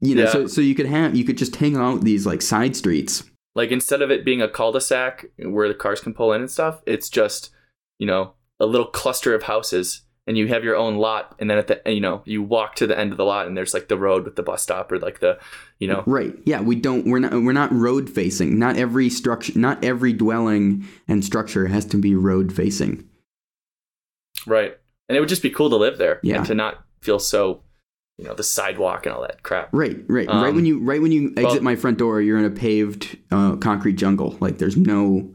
[0.00, 0.30] You know Yeah.
[0.30, 3.24] so so you could have you could just hang out these like side streets
[3.58, 6.80] like instead of it being a cul-de-sac where the cars can pull in and stuff
[6.86, 7.50] it's just
[7.98, 11.58] you know a little cluster of houses and you have your own lot and then
[11.58, 13.88] at the you know you walk to the end of the lot and there's like
[13.88, 15.38] the road with the bus stop or like the
[15.78, 16.34] you know Right.
[16.44, 18.58] Yeah, we don't we're not we're not road facing.
[18.58, 23.08] Not every structure not every dwelling and structure has to be road facing.
[24.46, 24.76] right
[25.08, 26.36] and it would just be cool to live there Yeah.
[26.38, 27.62] and to not feel so
[28.18, 30.26] you know the sidewalk and all that crap Right, right.
[30.26, 32.50] right Um, when you right when you exit well- my front door, you're in a
[32.50, 34.36] paved uh, concrete jungle.
[34.40, 35.34] Like there's no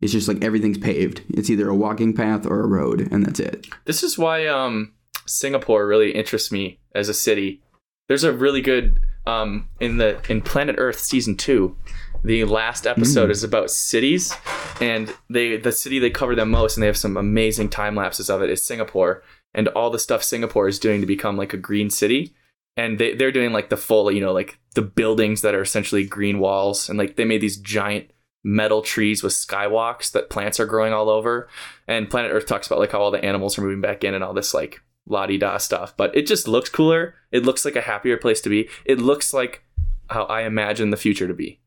[0.00, 1.22] it's just like everything's paved.
[1.28, 3.66] It's either a walking path or a road and that's it.
[3.84, 4.92] this is why um
[5.26, 7.62] singapore really interests me as a city
[8.08, 11.76] there's a really good um in the in planet earth season two
[12.24, 13.32] the last episode Mm.
[13.32, 14.34] is about cities
[14.80, 18.28] and they the city they cover the most and they have some amazing time lapses
[18.28, 19.22] of it is singapore
[19.54, 22.34] and all the stuff singapore is doing to become like a green city
[22.76, 26.04] and they, they're doing like the full you know like the buildings that are essentially
[26.04, 28.10] green walls and like they made these giant
[28.44, 31.48] metal trees with skywalks that plants are growing all over
[31.86, 34.24] and planet earth talks about like how all the animals are moving back in and
[34.24, 38.16] all this like la-di-da stuff but it just looks cooler it looks like a happier
[38.16, 39.62] place to be it looks like
[40.10, 41.60] how i imagine the future to be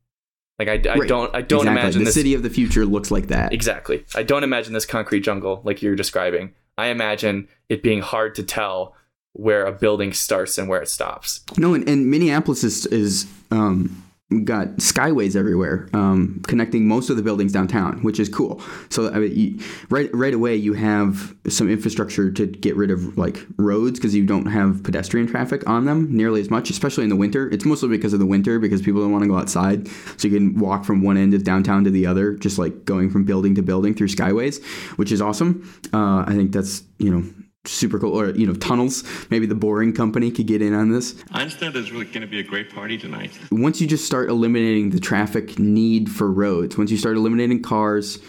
[0.60, 1.08] like i, I Right.
[1.08, 1.82] don't i don't exactly.
[1.82, 3.52] imagine the this city of the future looks like that.
[3.54, 4.06] Exactly.
[4.16, 6.54] I don't imagine this concrete jungle like you're describing.
[6.78, 8.96] I imagine it being hard to tell
[9.34, 11.42] where a building starts and where it stops.
[11.58, 14.05] No, and, and Minneapolis is, is um,
[14.44, 18.60] got skyways everywhere, um, connecting most of the buildings downtown, which is cool.
[18.90, 19.60] So I mean, you,
[19.90, 24.26] right right away you have some infrastructure to get rid of like roads because you
[24.26, 27.50] don't have pedestrian traffic on them nearly as much, especially in the winter.
[27.52, 30.36] It's mostly because of the winter because people don't want to go outside, so you
[30.36, 33.54] can walk from one end of downtown to the other, just like going from building
[33.56, 34.64] to building through skyways,
[34.98, 35.72] which is awesome.
[35.94, 37.24] Uh, I think that's you know
[37.68, 41.16] super cool or you know tunnels maybe the boring company could get in on this
[41.32, 43.38] I understand there's really going to be a great party tonight.
[43.52, 48.20] once you just start eliminating the traffic need for roads, once you start eliminating cars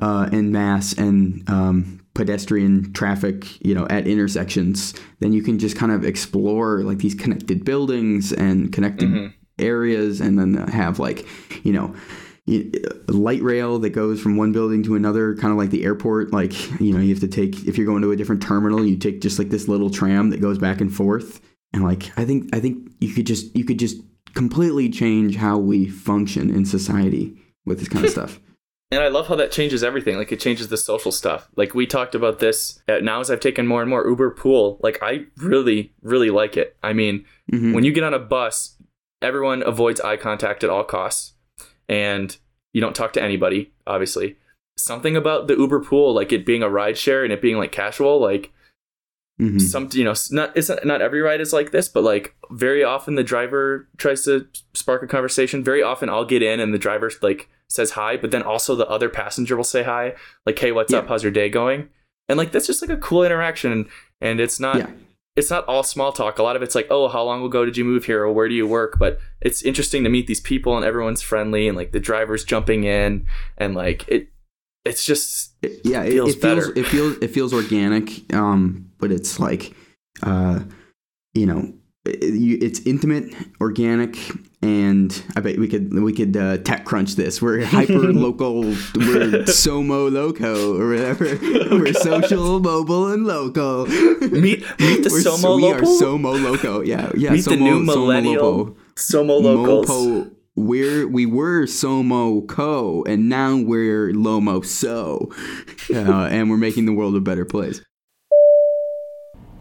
[0.00, 5.76] uh, and mass and um, pedestrian traffic, you know, at intersections, then you can just
[5.76, 11.26] kind of explore like these connected buildings and connected areas, and then have like,
[11.64, 11.94] you know.
[13.08, 16.32] Light rail that goes from one building to another, kind of like the airport.
[16.32, 18.96] Like, you know, you have to take, if you're going to a different terminal, you
[18.96, 21.40] take just like this little tram that goes back and forth
[21.74, 23.96] and like i think i think you could just you could just
[24.34, 28.38] completely change how we function in society with this kind of stuff
[28.90, 30.18] And I love how that changes everything.
[30.18, 31.48] Like it changes the social stuff.
[31.56, 34.78] Like we talked about this uh, now as I've taken more and more Uber Pool.
[34.82, 36.76] Like I really, really like it.
[36.82, 37.72] I mean, Mhm.
[37.74, 38.76] when you get on a bus,
[39.22, 41.32] everyone avoids eye contact at all costs,
[41.88, 42.36] and
[42.72, 43.72] you don't talk to anybody.
[43.86, 44.36] Obviously,
[44.76, 47.72] something about the Uber Pool, like it being a ride share and it being like
[47.72, 48.52] casual, like
[49.40, 49.60] Mhm.
[49.60, 52.84] some you know not it's not, not every ride is like this but like very
[52.84, 56.78] often the driver tries to spark a conversation very often i'll get in and the
[56.78, 60.14] driver like says hi but then also the other passenger will say hi
[60.44, 61.88] like hey what's up how's your day going
[62.28, 63.86] and like that's just like a cool interaction and,
[64.20, 64.90] and it's not Yeah.
[65.36, 66.38] It's not all small talk.
[66.38, 68.22] A lot of it's like oh how long ago did you move here?
[68.22, 68.98] Or where do you work?
[68.98, 72.84] But it's interesting to meet these people and everyone's friendly and like the driver's jumping
[72.84, 74.28] in and like it
[74.84, 76.78] it's just yeah it, feels it feels better.
[76.78, 79.72] it feels it feels organic um but it's like
[80.24, 80.58] uh
[81.34, 81.72] you know
[82.04, 84.16] it- you- it's intimate organic
[84.62, 90.10] and i bet we could we could uh, TechCrunch this we're hyper local we're somo
[90.10, 91.24] loco or whatever
[91.76, 96.80] we're social mobile and local meet meet the We're somo so, we are Somo Loco.
[96.80, 97.30] Yeah, yeah.
[97.30, 98.76] Meet the Somo, new Somo millennial Loco.
[98.94, 100.30] somo locals Mopo.
[100.54, 105.30] We're we were Somo Co, and now we're Lomo So,
[105.94, 107.82] uh, and we're making the world a better place.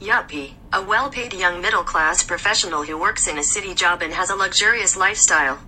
[0.02, 4.12] Yuppie, a well paid young middle class professional who works in a city job and
[4.12, 5.60] has a luxurious lifestyle.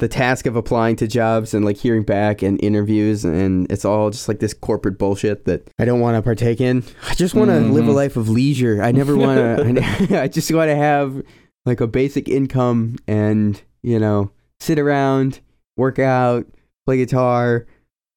[0.00, 4.08] the task of applying to jobs and like hearing back and interviews and it's all
[4.10, 6.82] just like this corporate bullshit that I don't want to partake in.
[7.06, 7.96] I just want to live a mm-hmm.
[7.96, 8.82] life of leisure.
[8.82, 11.22] I never want to I just want to have
[11.66, 15.40] like a basic income and, you know, sit around,
[15.76, 16.46] work out,
[16.86, 17.66] play guitar,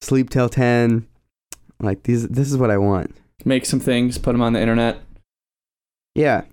[0.02, 1.06] sleep till 10.
[1.82, 3.14] Like these this is what I want.
[3.46, 5.00] Make some things put them on the internet
[6.16, 6.44] Yeah.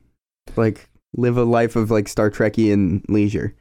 [0.56, 3.54] Like live a life of like Star Trekky and leisure.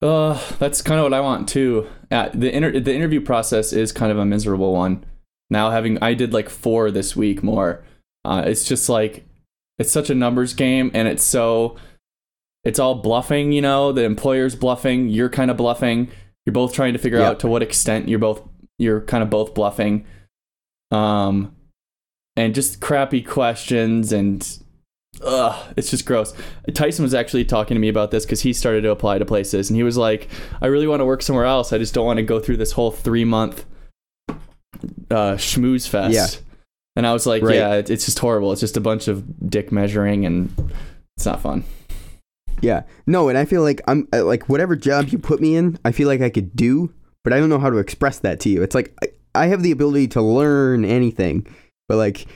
[0.00, 1.86] Uh, that's kind of what I want too.
[2.10, 5.04] Uh, the inter- the interview process is kind of a miserable one.
[5.50, 7.84] Now having I did like four this week more.
[8.24, 9.24] Uh, it's just like
[9.78, 11.76] it's such a numbers game, and it's so
[12.64, 13.52] it's all bluffing.
[13.52, 15.08] You know, the employer's bluffing.
[15.08, 16.08] You're kind of bluffing.
[16.46, 17.30] You're both trying to figure Yep.
[17.30, 18.42] out to what extent you're both
[18.78, 20.04] you're kind of both bluffing.
[20.90, 21.54] Um,
[22.36, 24.58] and just crappy questions and
[25.22, 26.34] ugh, it's just gross.
[26.74, 29.70] Tyson was actually talking to me about this because he started to apply to places,
[29.70, 30.28] and he was like,
[30.60, 31.72] "I really want to work somewhere else.
[31.72, 33.64] I just don't want to go through this whole three month
[35.10, 36.26] uh, schmooze fest." Yeah.
[36.94, 37.54] And I was like, Right.
[37.56, 38.52] yeah, it's just horrible.
[38.52, 40.52] It's just a bunch of dick measuring, and
[41.16, 41.64] it's not fun.
[42.60, 42.82] Yeah.
[43.06, 45.92] No, and I feel like I'm uh, like whatever job you put me in, I
[45.92, 46.92] feel like I could do,
[47.24, 48.62] but I don't know how to express that to you.
[48.62, 51.46] It's like I, I have the ability to learn anything,
[51.92, 52.26] but like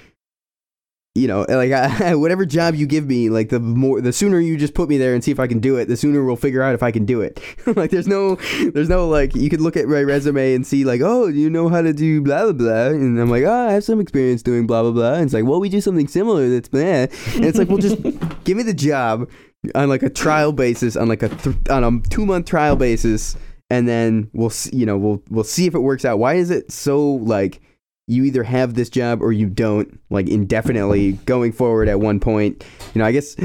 [1.14, 4.59] you know, like I, whatever job you give me, like the more the sooner you
[4.59, 6.61] just put me there and see if I can do it, the sooner we'll figure
[6.61, 7.40] out if I can do it.
[7.75, 8.35] like there's no
[8.75, 11.71] there's no like you could look at my resume and see like, "Oh, you know
[11.71, 14.66] how to do blah blah blah." And I'm like, "Oh, I have some experience doing
[14.66, 17.57] blah blah blah." And it's like, "Well, we do something similar that's blah." And it's
[17.57, 18.03] like, "Well, just
[18.45, 19.27] give me the job
[19.75, 23.37] on like a trial basis on like a th- on a 2-month trial basis
[23.71, 26.51] and then we'll see, you know, we'll we'll see if it works out." Why is
[26.51, 27.62] it so like
[28.07, 32.64] you either have this job or you don't like indefinitely going forward at one point.
[32.95, 33.37] You know i guess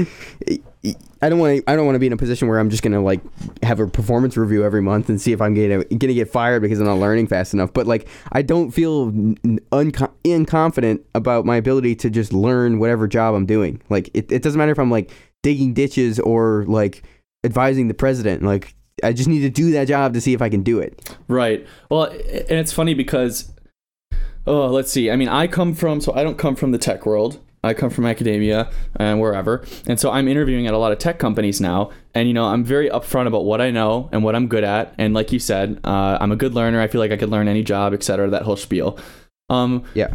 [1.20, 2.82] i don't want to i don't want to be in a position where i'm just
[2.82, 3.20] gonna like
[3.62, 6.80] have a performance review every month and see if i'm gonna gonna get fired because
[6.80, 7.72] i'm not learning fast enough.
[7.72, 9.08] But like i don't feel
[9.72, 13.80] unco- inconfident about my ability to just learn whatever job i'm doing.
[13.90, 15.10] Like it, it doesn't matter if i'm like
[15.42, 17.02] digging ditches or like
[17.44, 18.42] advising the president.
[18.42, 21.16] Like i just need to do that job to see if i can do it.
[21.28, 21.66] Right.
[21.90, 23.52] Well, and it's funny because,
[24.46, 25.10] oh, let's see.
[25.10, 27.40] I mean, I come from, so I don't come from the tech world.
[27.64, 29.64] I come from academia and wherever.
[29.86, 31.90] And so I'm interviewing at a lot of tech companies now.
[32.12, 34.94] And, you know, I'm very upfront about what I know and what I'm good at.
[34.98, 36.80] And like you said, uh, I'm a good learner.
[36.80, 38.98] I feel like I could learn any job, et cetera, that whole spiel.
[39.48, 40.14] Um, yeah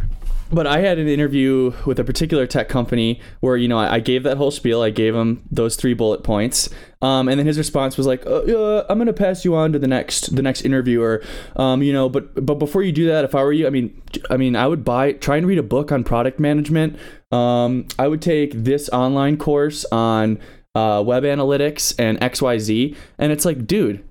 [0.50, 4.22] but I had an interview with a particular tech company where you know I, gave
[4.22, 4.82] that whole spiel.
[4.82, 6.70] I gave him those three bullet points,
[7.02, 9.78] um, and then his response was like, uh, uh, "I'm gonna pass you on to
[9.78, 11.22] the next the next interviewer."
[11.56, 14.00] Um, you know, but but before you do that, if I were you, I mean,
[14.30, 16.98] I mean, I would buy try and read a book on product management.
[17.30, 20.38] Um, I would take this online course on
[20.74, 24.02] uh, web analytics and X Y Z, and it's like, dude,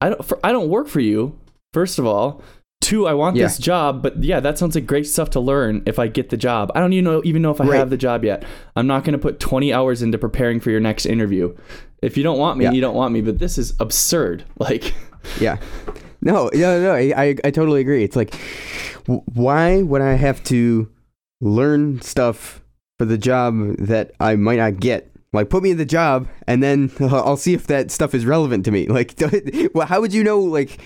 [0.00, 1.38] I don't for, I don't work for you.
[1.72, 2.42] First of all.
[2.80, 3.44] Two, I want Yeah.
[3.44, 6.36] this job, but yeah, that sounds like great stuff to learn if I get the
[6.36, 6.70] job.
[6.74, 7.78] I don't even know even know if I Right.
[7.78, 8.44] have the job yet.
[8.76, 11.54] I'm not going to put 20 hours into preparing for your next interview.
[12.02, 12.72] If you don't want me, Yeah.
[12.72, 13.20] you don't want me.
[13.20, 14.44] But this is absurd.
[14.58, 14.94] Like,
[15.40, 15.56] Yeah.
[16.22, 16.92] No, no, no.
[16.92, 18.02] I, I, I totally agree.
[18.04, 18.34] It's like,
[19.06, 20.88] why would I have to
[21.40, 22.62] learn stuff
[22.98, 25.10] for the job that I might not get?
[25.32, 28.64] Like, put me in the job, and then I'll see if that stuff is relevant
[28.64, 28.86] to me.
[28.88, 29.14] Like,
[29.74, 30.40] well, how would you know?
[30.40, 30.78] Like,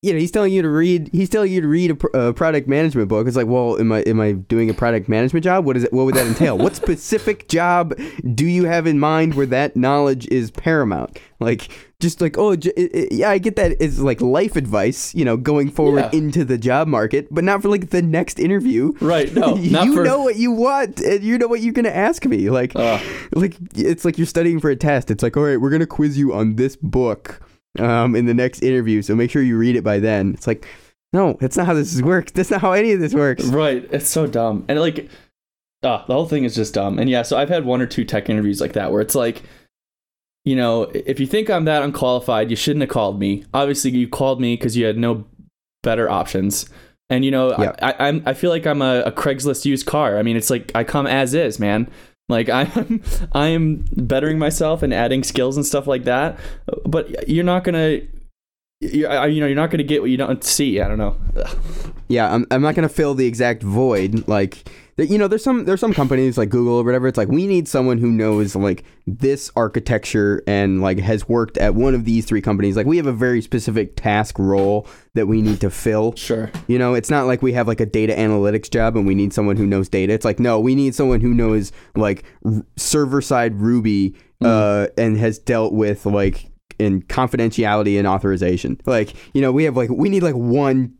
[0.00, 1.08] you know, he's telling you to read.
[1.10, 3.26] He's telling you to read a, a product management book.
[3.26, 5.64] It's like, well, am I am I doing a product management job?
[5.64, 5.92] What is it?
[5.92, 6.56] What would that entail?
[6.56, 7.98] what specific job
[8.34, 11.18] do you have in mind where that knowledge is paramount?
[11.40, 15.16] Like, just like, oh, j- i- i- yeah, I get that it's like life advice,
[15.16, 16.18] you know, going forward Yeah.
[16.18, 18.92] into the job market, but not for like the next interview.
[19.00, 19.34] right?
[19.34, 20.04] No, you for.
[20.04, 22.50] know what you want, and you know what you're gonna ask me.
[22.50, 23.00] Like, Ugh.
[23.32, 25.10] like it's like you're studying for a test.
[25.10, 27.40] It's like, all right, we're gonna quiz you on this book
[27.80, 30.34] um, in the next interview, so make sure you read it by then.
[30.34, 30.66] It's like,
[31.12, 32.32] no, that's not how this works.
[32.32, 33.44] That's not how any of this works.
[33.44, 33.88] Right.
[33.90, 34.64] It's so dumb.
[34.68, 35.08] And like,
[35.82, 36.98] ah, the whole thing is just dumb.
[36.98, 39.42] And yeah, so I've had one or two tech interviews like that where it's like,
[40.44, 43.44] you know, if you think I'm that unqualified, you shouldn't have called me.
[43.54, 45.24] Obviously, you called me because you had no
[45.82, 46.68] better options.
[47.10, 47.74] And you know, Yeah.
[47.80, 50.18] I, I, I'm I feel like I'm a, a Craigslist used car.
[50.18, 51.90] I mean, it's like I come as is, man.
[52.28, 56.38] Like I'm I am bettering myself and adding skills and stuff like that.
[56.84, 58.08] But you're not gonna, you
[58.80, 60.80] you know, you're not gonna get what you don't see.
[60.80, 61.16] I don't know.
[62.10, 64.26] Yeah, I'm, I'm not gonna fill the exact void.
[64.26, 67.06] Like, you know, there's some there's some companies like Google or whatever.
[67.06, 71.74] It's like we need someone who knows like this architecture and like has worked at
[71.74, 72.78] one of these three companies.
[72.78, 76.14] Like we have a very specific task role that we need to fill.
[76.16, 76.50] Sure.
[76.66, 79.34] You know, it's not like we have like a data analytics job and we need
[79.34, 80.14] someone who knows data.
[80.14, 85.18] It's like no, we need someone who knows like r- server side Ruby uh, and
[85.18, 86.47] has dealt with like
[86.78, 88.80] in confidentiality and authorization.
[88.86, 90.94] Like you know, we have like we need like one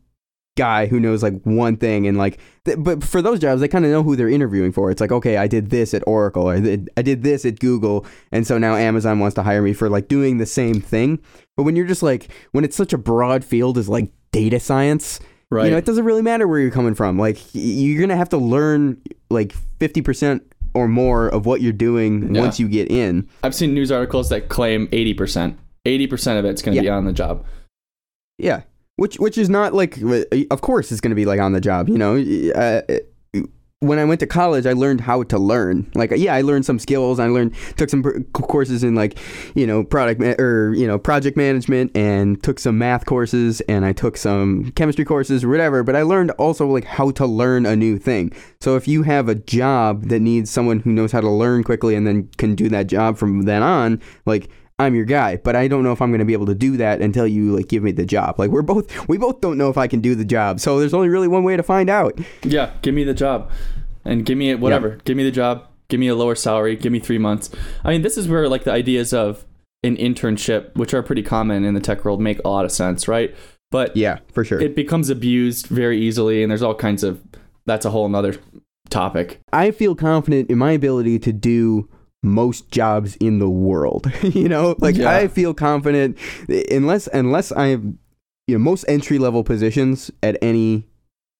[0.57, 3.85] guy who knows like one thing and like th- but for those jobs they kind
[3.85, 6.59] of know who they're interviewing for it's like okay i did this at oracle I
[6.59, 9.88] did, I did this at google and so now amazon wants to hire me for
[9.88, 11.21] like doing the same thing
[11.57, 15.21] but when you're just like when it's such a broad field as like data science
[15.49, 15.67] Right.
[15.67, 18.37] you know it doesn't really matter where you're coming from like you're gonna have to
[18.37, 20.41] learn like 50%
[20.75, 22.41] or more of what you're doing Yeah.
[22.41, 25.57] once you get in I've seen news articles that claim 80%.
[25.88, 27.44] 80% of it's going to be on the job.
[28.38, 28.62] Yeah,
[28.96, 29.98] which which is not like,
[30.51, 31.88] of course, it's going to be like on the job.
[31.88, 32.16] You know,
[32.55, 32.83] uh,
[33.81, 35.88] when I went to college, I learned how to learn.
[35.94, 37.20] Like, yeah, I learned some skills.
[37.20, 39.18] I learned took some pr- courses in like,
[39.55, 43.84] you know, product ma- or you know, project management, and took some math courses, and
[43.84, 45.84] I took some chemistry courses or whatever.
[45.84, 48.32] But I learned also like how to learn a new thing.
[48.61, 51.95] So if you have a job that needs someone who knows how to learn quickly
[51.95, 54.49] and then can do that job from then on, like.
[54.81, 56.76] I'm your guy, but I don't know if I'm going to be able to do
[56.76, 58.39] that until you like give me the job.
[58.39, 60.61] Like we're both we both don't know if I can do the job.
[60.61, 62.18] So there's only really one way to find out.
[62.45, 63.51] Yeah, give me the job,
[64.05, 64.99] and give me it whatever.
[65.05, 65.64] Give me the job.
[65.89, 66.76] Give me a lower salary.
[66.76, 67.51] Give me three months.
[67.85, 69.45] I mean, this is where like the ideas of
[69.83, 73.09] an internship, which are pretty common in the tech world, make a lot of sense,
[73.09, 73.35] right?
[73.70, 74.61] But Yeah, for sure.
[74.61, 77.20] it becomes abused very easily, and there's all kinds of.
[77.66, 78.37] That's a whole nother
[78.91, 79.41] topic.
[79.53, 81.89] I feel confident in my ability to do
[82.23, 84.11] most jobs in the world.
[84.23, 85.11] you know, like Yeah.
[85.11, 86.19] I feel confident
[86.71, 87.83] unless unless I have
[88.47, 90.87] you know most entry level positions at any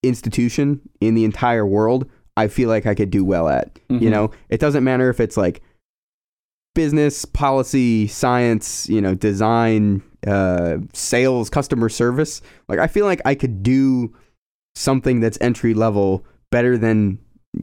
[0.03, 3.79] institution in the entire world, I feel like I could do well at.
[3.89, 4.11] You Mhm.
[4.11, 5.61] know, it doesn't matter if it's like
[6.75, 12.41] business, policy, science, you know, design, uh, sales, customer service.
[12.69, 14.15] Like I feel like I could do
[14.77, 17.19] something that's entry level better than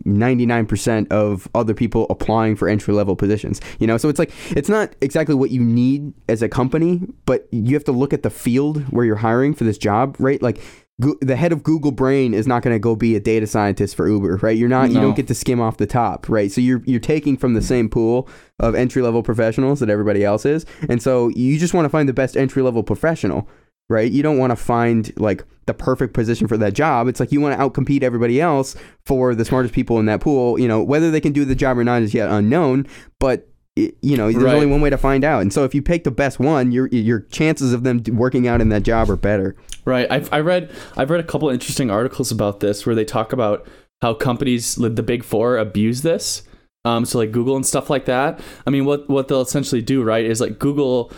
[0.06, 3.62] 99% of other people applying for entry level positions.
[3.80, 7.48] You know, so it's like it's not exactly what you need as a company, but
[7.52, 10.42] you have to look at the field where you're hiring for this job, right?
[10.42, 10.60] Like
[11.02, 13.98] Go- the head of Google Brain is not going to go be a data scientist
[13.98, 14.58] for Uber, right?
[14.58, 16.50] You're not you don't get to skim off the top, right?
[16.50, 18.30] So you're you're taking from the same pool
[18.60, 20.66] of entry level professionals that everybody else is.
[20.88, 23.50] And so you just want to find the best entry level professional,
[23.90, 24.12] right?
[24.12, 27.08] You don't want to find like the perfect position for that job.
[27.08, 28.76] It's like you want to outcompete everybody else
[29.06, 30.60] for the smartest people in that pool.
[30.60, 32.88] You know, whether they can do the job or not is yet unknown,
[33.20, 34.54] but you know, there's Right.
[34.54, 35.42] only one way to find out.
[35.42, 38.62] And so if you pick the best one, your your chances of them working out
[38.62, 39.56] in that job are better.
[39.84, 40.10] Right.
[40.10, 43.68] I've I read I've read a couple interesting articles about this where they talk about
[44.02, 46.44] how companies the big four abuse this.
[46.86, 48.40] Um, so like Google and stuff like that.
[48.66, 51.12] I mean, what what they'll essentially do, right, is like Google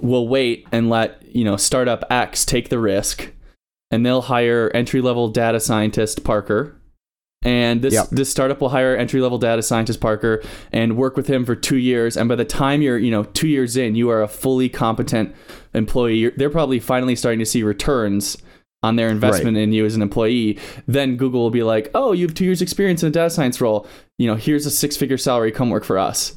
[0.00, 3.32] will wait and let you know startup X take the risk,
[3.90, 6.80] and they'll hire entry level data scientist Parker,
[7.42, 8.08] and this Yep.
[8.10, 11.76] this startup will hire entry level data scientist Parker and work with him for two
[11.76, 12.16] years.
[12.16, 15.34] And by the time you're you know two years in, you are a fully competent
[15.74, 16.16] employee.
[16.16, 18.36] You're, they're probably finally starting to see returns
[18.82, 20.58] on their investment in you as an employee.
[20.86, 23.60] Then Google will be like, "Oh, you have two years experience in a data science
[23.60, 23.86] role.
[24.18, 25.52] You know, here's a six figure salary.
[25.52, 26.34] Come work for us."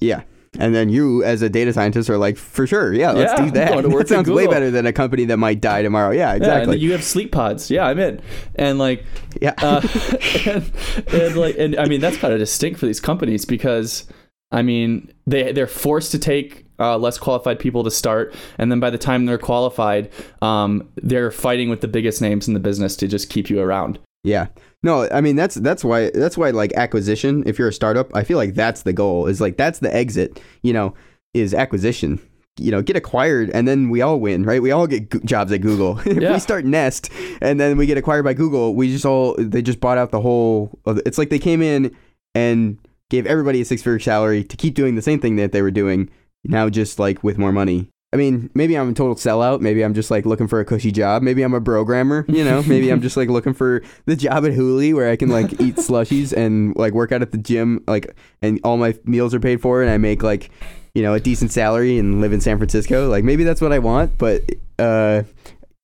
[0.00, 0.22] Yeah.
[0.58, 3.50] And then you, as a data scientist, are like, for sure, yeah, let's Yeah, do
[3.52, 3.70] that.
[3.70, 6.10] going to work that sounds way better than a company that might die tomorrow.
[6.12, 6.72] Yeah, Yeah, and exactly.
[6.74, 7.70] then you have sleep pods.
[7.70, 8.20] Yeah, I'm in.
[8.54, 9.04] And like,
[9.40, 9.54] Yeah.
[9.58, 9.80] uh,
[10.46, 10.70] and,
[11.12, 14.04] and like, and I mean, that's kind of distinct for these companies because,
[14.52, 18.80] I mean, they they're forced to take uh, less qualified people to start, and then
[18.80, 20.10] by the time they're qualified,
[20.42, 23.98] um, they're fighting with the biggest names in the business to just keep you around.
[24.24, 24.46] Yeah.
[24.82, 28.22] No, I mean that's that's why that's why like acquisition, if you're a startup, I
[28.24, 29.26] feel like that's the goal.
[29.26, 30.94] Is like that's the exit, you know,
[31.34, 32.20] is acquisition.
[32.58, 34.62] You know, get acquired and then we all win, right?
[34.62, 35.98] We all get go- jobs at Google.
[36.06, 36.32] if Yeah.
[36.32, 37.10] we start Nest
[37.42, 40.20] and then we get acquired by Google, we just all they just bought out the
[40.20, 41.94] whole it's like they came in
[42.34, 42.78] and
[43.10, 46.08] gave everybody a six-figure salary to keep doing the same thing that they were doing
[46.44, 47.88] now just like with more money.
[48.16, 49.60] I mean, maybe I'm a total sellout.
[49.60, 51.20] Maybe I'm just like looking for a cushy job.
[51.22, 52.62] Maybe I'm a programmer, you know?
[52.66, 55.76] Maybe I'm just like looking for the job at Hooli where I can like eat
[55.76, 59.60] slushies and like work out at the gym, like, and all my meals are paid
[59.60, 60.48] for and I make like,
[60.94, 63.06] you know, a decent salary and live in San Francisco.
[63.10, 64.40] Like, maybe that's what I want, but
[64.78, 65.22] uh,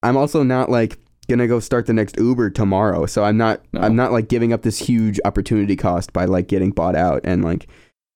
[0.01, 0.97] I'm also not like
[1.29, 3.05] gonna go start the next Uber tomorrow.
[3.05, 3.81] So I'm not, No.
[3.81, 7.43] I'm not like giving up this huge opportunity cost by like getting bought out and
[7.43, 7.67] like,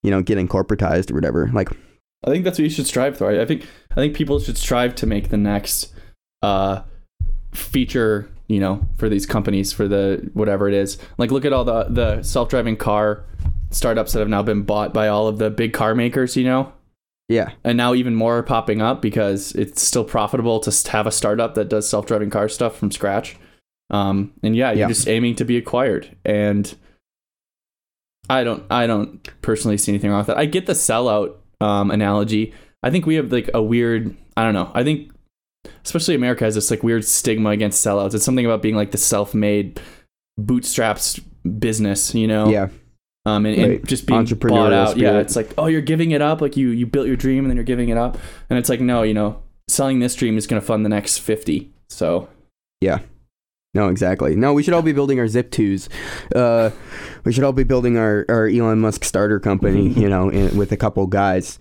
[0.01, 1.51] you know, getting corporatized or whatever.
[1.53, 1.69] Like,
[2.25, 3.29] I think that's what you should strive for.
[3.29, 5.93] I think I think people should strive to make the next
[6.41, 6.81] uh,
[7.53, 10.97] feature, you know, for these companies for the whatever it is.
[11.17, 13.23] Like look at all the the self-driving car
[13.69, 16.71] startups that have now been bought by all of the big car makers, you know.
[17.27, 17.51] yeah.
[17.65, 21.53] And now even more are popping up because it's still profitable to have a startup
[21.55, 23.35] that does self-driving car stuff from scratch.
[23.89, 24.87] Um, and yeah, you're Yeah.
[24.87, 26.15] just aiming to be acquired.
[26.23, 26.73] And
[28.29, 30.37] I don't, I don't personally see anything wrong with that.
[30.37, 32.53] I get the sellout um, analogy.
[32.83, 34.71] I think we have like a weird, I don't know.
[34.73, 35.11] I think
[35.83, 38.13] especially America has this like weird stigma against sellouts.
[38.13, 39.81] It's something about being like the self-made
[40.37, 41.19] bootstraps
[41.59, 42.49] business, you know?
[42.49, 42.69] Yeah.
[43.27, 44.97] um, and, and just being bought out.
[44.97, 46.39] Yeah, it's like, oh, you're giving it up.
[46.39, 48.17] Like you you built your dream and then you're giving it up.
[48.49, 51.17] And it's like, no, you know, selling this dream is going to fund the next
[51.17, 51.73] fifty.
[51.89, 52.29] So
[53.73, 54.35] No, exactly.
[54.35, 55.89] No, we should all be building our Zip2s.
[56.35, 56.71] Uh,
[57.23, 60.71] we should all be building our, our Elon Musk starter company, you know, in, with
[60.71, 61.59] a couple guys.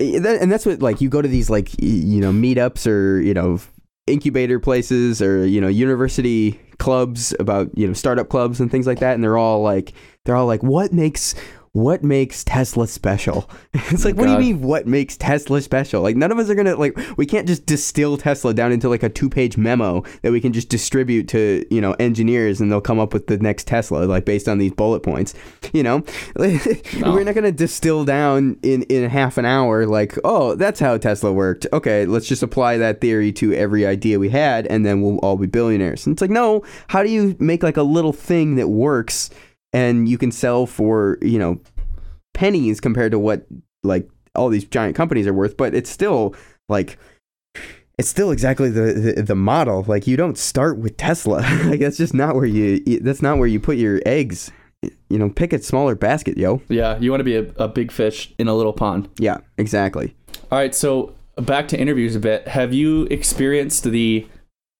[0.00, 3.58] And that's what like you go to these like you know meetups or you know
[4.06, 9.00] incubator places or you know university clubs about you know startup clubs and things like
[9.00, 9.92] that, and they're all like
[10.24, 11.34] they're all like what makes
[11.72, 13.48] what makes Tesla special?
[13.90, 16.02] It's oh like, what do you mean, what makes Tesla special?
[16.02, 19.02] Like, none of us are gonna like, we can't just distill Tesla down into like
[19.02, 22.98] a two-page memo that we can just distribute to you know engineers and they'll come
[22.98, 25.34] up with the next Tesla like based on these bullet points.
[25.72, 26.04] You know,
[26.36, 31.32] we're not gonna distill down in in half an hour like, oh, that's how Tesla
[31.32, 31.66] worked.
[31.72, 35.36] Okay, let's just apply that theory to every idea we had, and then we'll all
[35.36, 36.06] be billionaires.
[36.06, 39.30] And it's like, no, how do you make like a little thing that works
[39.72, 41.60] and you can sell for you know
[42.34, 43.46] pennies compared to what
[43.82, 46.34] like all these giant companies are worth, but it's still
[46.68, 46.98] like
[47.98, 49.84] it's still exactly the, the the model.
[49.86, 51.40] Like you don't start with Tesla.
[51.64, 54.50] like that's just not where you that's not where you put your eggs.
[55.10, 56.62] You know, pick a smaller basket, yo.
[56.68, 59.08] Yeah, you want to be a, a big fish in a little pond.
[59.18, 60.14] Yeah, exactly.
[60.52, 62.46] All right, so back to interviews a bit.
[62.46, 64.28] Have you experienced the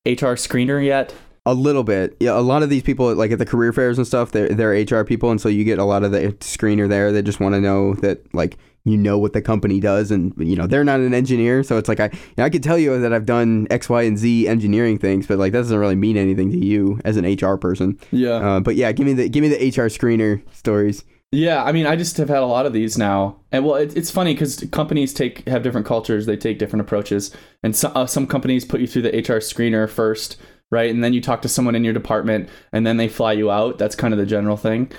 [0.06, 1.14] HR screener yet?
[1.50, 2.16] A little bit.
[2.20, 4.72] Yeah, a lot of these people like at the career fairs and stuff, they're they're
[4.84, 7.10] HR people and so you get a lot of the screener there.
[7.12, 10.56] They just want to know that like you know what the company does and you
[10.56, 12.98] know they're not an engineer so it's like i you know, i could tell you
[13.00, 16.16] that i've done x y and z engineering things but like that doesn't really mean
[16.16, 18.36] anything to you as an hr person Yeah.
[18.36, 21.86] uh, but yeah give me the give me the hr screener stories Yeah, I mean,
[21.86, 24.64] I just have had a lot of these now, and well, it, it's funny because
[24.72, 28.80] companies take have different cultures, they take different approaches, and so, uh, some companies put
[28.80, 30.38] you through the HR screener first,
[30.70, 33.50] right, and then you talk to someone in your department, and then they fly you
[33.50, 33.78] out.
[33.78, 34.90] That's kind of the general thing.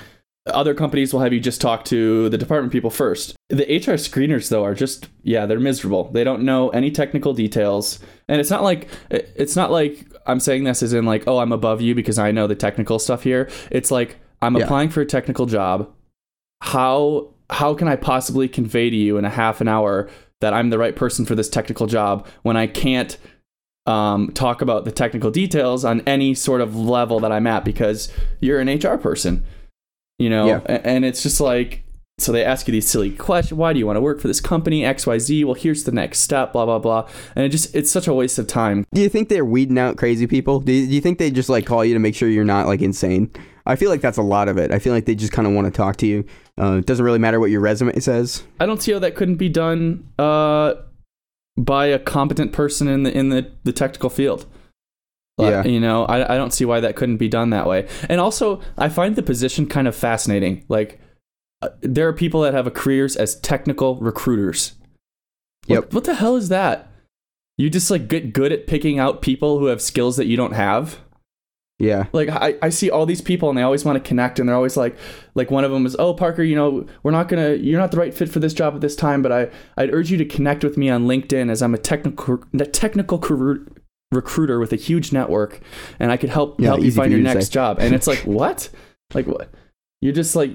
[0.48, 3.36] Other companies will have you just talk to the department people first.
[3.50, 6.10] The HR screeners, though, are just yeah, they're miserable.
[6.12, 10.64] They don't know any technical details, and it's not like it's not like I'm saying
[10.64, 13.50] this as in like oh I'm above you because I know the technical stuff here.
[13.70, 14.64] It's like I'm Yeah.
[14.64, 15.92] applying for a technical job
[16.62, 20.10] how how can I possibly convey to you in a half an hour
[20.42, 23.18] that I'm the right person for this technical job when I can't
[23.86, 28.12] um, talk about the technical details on any sort of level that I'm at because
[28.40, 29.44] you're an HR person,
[30.18, 30.60] you know, Yeah.
[30.84, 31.84] And it's just like
[32.20, 33.58] so they ask you these silly questions.
[33.58, 34.84] Why do you want to work for this company?
[34.84, 35.44] X Y Z.
[35.46, 36.52] Well, here's the next step.
[36.52, 37.08] Blah blah blah.
[37.36, 38.86] And it just it's such a waste of time.
[38.94, 41.48] do you think they're weeding out crazy people do you, do you think they just
[41.50, 43.32] like call you to make sure you're not like insane
[43.66, 45.54] i feel like that's a lot of it i feel like they just kind of
[45.54, 46.26] want to talk to you
[46.60, 49.36] uh, it doesn't really matter what your resume says I don't see how that couldn't
[49.38, 50.74] be done uh,
[51.60, 54.46] by a competent person in the in the, the technical field.
[55.38, 55.64] Yeah.
[55.64, 57.88] you know, I, I don't see why that couldn't be done that way.
[58.10, 60.66] And also, I find the position kind of fascinating.
[60.68, 61.00] Like,
[61.62, 64.74] uh, there are people that have a careers as technical recruiters.
[65.68, 65.94] What, Yep.
[65.94, 66.92] What the hell is that?
[67.58, 70.54] You just like get good at picking out people who have skills that you don't
[70.54, 71.00] have
[71.80, 74.48] yeah like I, I see all these people and they always want to connect and
[74.50, 74.98] they're always like
[75.34, 77.98] like one of them is oh parker you know we're not gonna you're not the
[77.98, 80.64] right fit for this job at this time but i i'd urge you to connect
[80.64, 83.66] with me on linkedin as i'm a technical a technical career
[84.12, 85.62] recruiter with a huge network
[86.00, 87.52] and i could help Yeah, help you find your to next say.
[87.54, 88.70] job and it's like what
[89.14, 89.50] like what
[90.02, 90.52] you're just like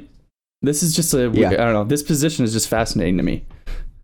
[0.60, 1.50] this is just a Yeah.
[1.50, 3.44] i don't know this position is just fascinating to me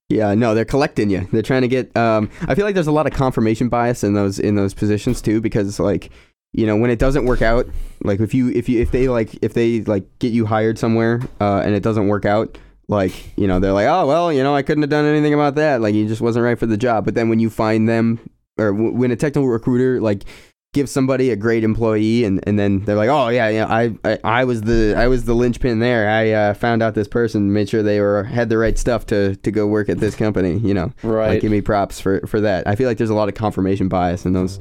[0.09, 1.29] Yeah, no, they're collecting you.
[1.31, 1.97] They're trying to get.
[1.97, 5.23] Um, I feel like there's a lot of confirmation bias in those in those positions
[5.23, 6.11] too, because like,
[6.53, 7.67] you know, when it doesn't work out,
[8.03, 11.21] like if you if you if they like if they like get you hired somewhere
[11.41, 14.55] uh, and it doesn't work out, like you know they're like, oh well, you know,
[14.55, 15.81] I couldn't have done anything about that.
[15.81, 17.05] Like you just wasn't right for the job.
[17.05, 18.19] But then when you find them,
[18.59, 20.25] or w- when a technical recruiter like
[20.73, 24.19] gives somebody a great employee and, and then they're like oh yeah yeah I, I
[24.23, 26.09] I was the I was the linchpin there.
[26.09, 29.35] I uh, found out this person made sure they were had the right stuff to
[29.35, 30.93] to go work at this company you know?
[31.03, 31.31] Right.
[31.31, 32.69] like give me props for for that.
[32.69, 34.59] I feel like there's a lot of confirmation bias in those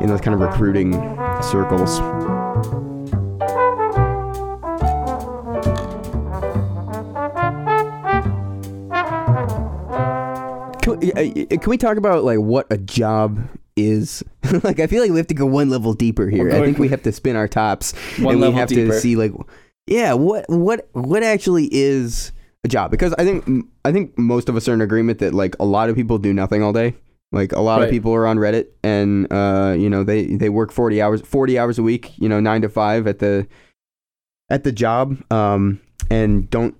[0.00, 0.92] in those kind of recruiting
[1.40, 2.00] circles.
[10.82, 13.38] Can we, uh, can we talk about like what a job
[13.76, 14.22] is?
[14.62, 16.50] like I feel like we have to go one level deeper here.
[16.52, 18.92] I think we have to spin our tops One and we have deeper.
[18.92, 19.32] to see like
[19.86, 22.32] yeah, what what what actually is
[22.64, 22.90] a job?
[22.90, 25.90] Because I think I think most of us are in agreement that like a lot
[25.90, 26.94] of people do nothing all day.
[27.32, 27.84] Like a lot Right.
[27.86, 31.58] of people are on Reddit and uh you know they they work 40 hours 40
[31.58, 33.46] hours a week, you know, 9 to 5 at the
[34.50, 36.76] at the job um and don't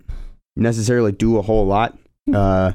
[0.54, 1.98] necessarily do a whole lot.
[2.32, 2.72] Uh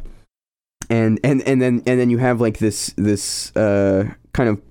[0.90, 4.62] and and and then and then you have like this this uh kind of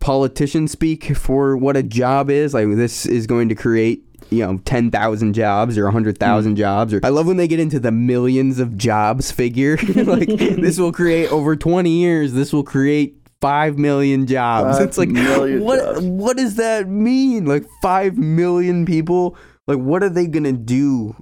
[0.00, 2.54] politician speak for what a job is.
[2.54, 7.08] Like this is going to create you know 10,000 jobs or 100,000 jobs or I
[7.08, 9.78] love when they get into the millions of jobs figure.
[10.08, 14.78] Like this will create over 20 years this will create 5 million jobs.
[14.78, 16.00] Five it's like what jobs.
[16.00, 17.46] what does that mean?
[17.46, 21.16] Like 5 million people like what are they going to do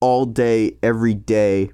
[0.00, 1.70] all day every day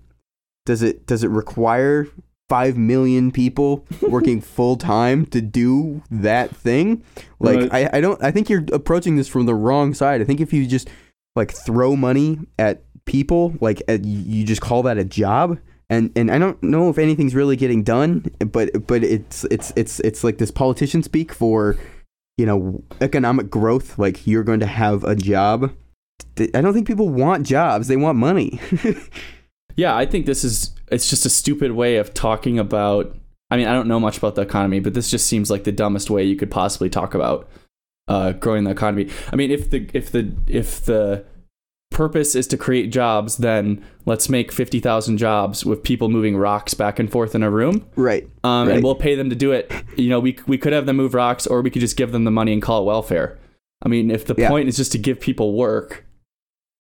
[0.67, 2.07] does it does it require
[2.51, 7.03] five million people working full time to do that thing?
[7.41, 7.89] Like Right.
[7.93, 10.21] I, I don't I think you're approaching this from the wrong side.
[10.21, 10.91] I think if you just
[11.35, 15.59] like throw money at people like uh, you just call that a job
[15.89, 20.01] and and I don't know if anything's really getting done but but it's it's it's
[20.01, 21.77] it's like this politician speak for
[22.37, 25.73] you know economic growth like you're going to have a job
[26.39, 28.61] I don't think people want jobs they want money
[29.77, 33.15] Yeah, I think this is it's just a stupid way of talking about
[33.51, 35.73] I mean, I don't know much about the economy, but this just seems like the
[35.73, 37.49] dumbest way you could possibly talk about
[38.09, 39.09] uh, growing the economy.
[39.33, 41.25] I mean, if the if the if the
[41.93, 46.75] purpose is to create jobs, then let's make fifty thousand jobs with people moving rocks
[46.75, 48.75] back and forth in a room, right um, Right.
[48.77, 49.73] and we'll pay them to do it.
[49.97, 52.25] You know, we we could have them move rocks, or we could just give them
[52.25, 53.39] the money and call it welfare.
[53.83, 54.49] I mean, if the Yeah.
[54.49, 56.05] point is just to give people work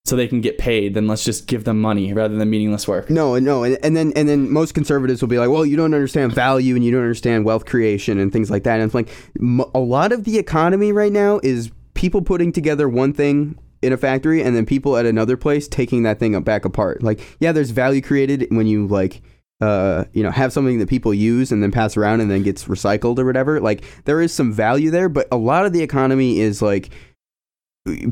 [0.06, 3.10] so they can get paid, then let's just give them money rather than meaningless work.
[3.10, 5.94] No, no, and, and then and then most conservatives will be like, "Well, you don't
[5.94, 9.08] understand value and you don't understand wealth creation and things like that." And it's like
[9.74, 13.96] a lot of the economy right now is people putting together one thing in a
[13.96, 17.02] factory and then people at another place taking that thing back apart.
[17.02, 19.22] Like, yeah, there's value created when you like
[19.60, 22.64] uh, you know, have something that people use and then pass around and then gets
[22.64, 23.58] recycled or whatever.
[23.60, 26.90] Like, there is some value there, but a lot of the economy is like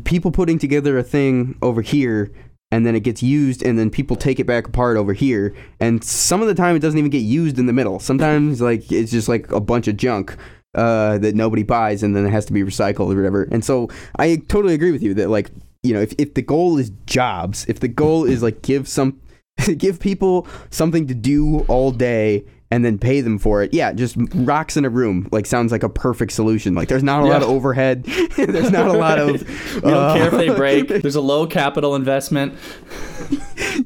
[0.05, 2.31] people putting together a thing over here
[2.71, 5.55] and then it gets used and then people take it back apart over here.
[5.81, 8.01] And some of the time it doesn't even get used in the middle.
[8.01, 10.37] Sometimes like it's just like a bunch of junk
[10.75, 13.45] uh, that nobody buys and then it has to be recycled or whatever.
[13.45, 15.51] And so i totally agree with you that like
[15.85, 19.21] you know if, if the goal is jobs if the goal is like give some
[19.79, 23.73] give people something to do all day and then pay them for it.
[23.73, 26.75] Yeah, just rocks in a room like sounds like a perfect solution.
[26.75, 28.05] Like there's not a lot of overhead.
[28.37, 29.43] there's not a lot of
[29.75, 30.89] We don't uh, care if they break.
[31.05, 32.55] There's a low capital investment.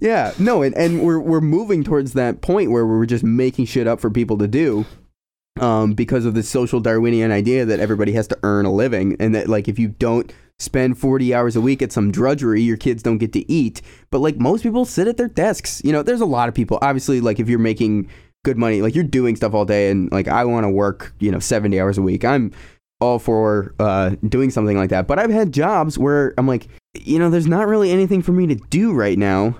[0.01, 3.87] yeah, no, and, and we're we're moving towards that point where we're just making shit
[3.87, 4.87] up for people to do.
[5.61, 9.35] Um, because of the social Darwinian idea that everybody has to earn a living, and
[9.35, 13.03] that like if you don't spend 40 hours a week at some drudgery, your kids
[13.03, 13.81] don't get to eat.
[14.11, 15.83] But like most people sit at their desks.
[15.85, 16.79] You know, there's a lot of people.
[16.81, 18.09] Obviously, like if you're making
[18.45, 21.30] good money, like you're doing stuff all day, and like I want to work, you
[21.30, 22.24] know, 70 hours a week.
[22.24, 22.53] I'm
[23.01, 25.07] all for uh, doing something like that.
[25.07, 28.47] But I've had jobs where I'm like, you know, there's not really anything for me
[28.49, 29.57] to do right now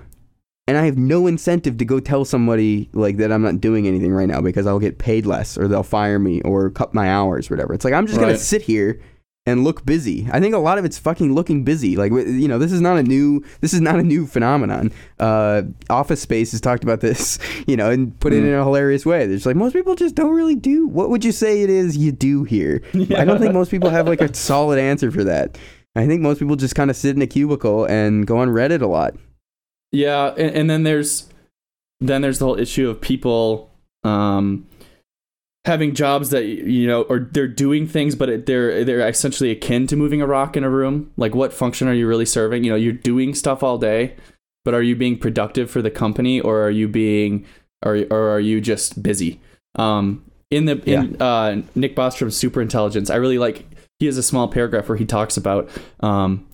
[0.69, 4.13] and I have no incentive to go tell somebody like that I'm not doing anything
[4.13, 7.49] right now because I'll get paid less or they'll fire me or cut my hours
[7.49, 7.73] or whatever.
[7.73, 9.01] It's like I'm just gonna sit here
[9.45, 10.27] and look busy.
[10.31, 11.95] I think a lot of it's fucking looking busy.
[11.97, 14.91] Like you know, this is not a new this is not a new phenomenon.
[15.19, 19.05] Uh, Office Space has talked about this, you know, and put it in a hilarious
[19.05, 19.25] way.
[19.25, 20.87] There's like most people just don't really do.
[20.87, 22.81] What would you say it is you do here?
[22.93, 25.57] I don't think most people have like a solid answer for that.
[25.95, 28.81] I think most people just kind of sit in a cubicle and go on Reddit
[28.81, 29.15] a lot.
[29.91, 31.27] Yeah, and, and then there's
[31.99, 33.71] then there's the whole issue of people
[34.03, 34.67] um,
[35.69, 39.95] having jobs that you know, or they're doing things, but they're they're essentially akin to
[39.95, 41.11] moving a rock in a room.
[41.15, 42.63] Like, what function are you really serving?
[42.63, 44.15] You know, you're doing stuff all day,
[44.65, 47.45] but are you being productive for the company, or are you being,
[47.85, 49.39] or or are you just busy?
[49.75, 53.65] Um, in the in uh, Nick Bostrom's Superintelligence, I really like.
[53.99, 56.47] He has a small paragraph where he talks about um,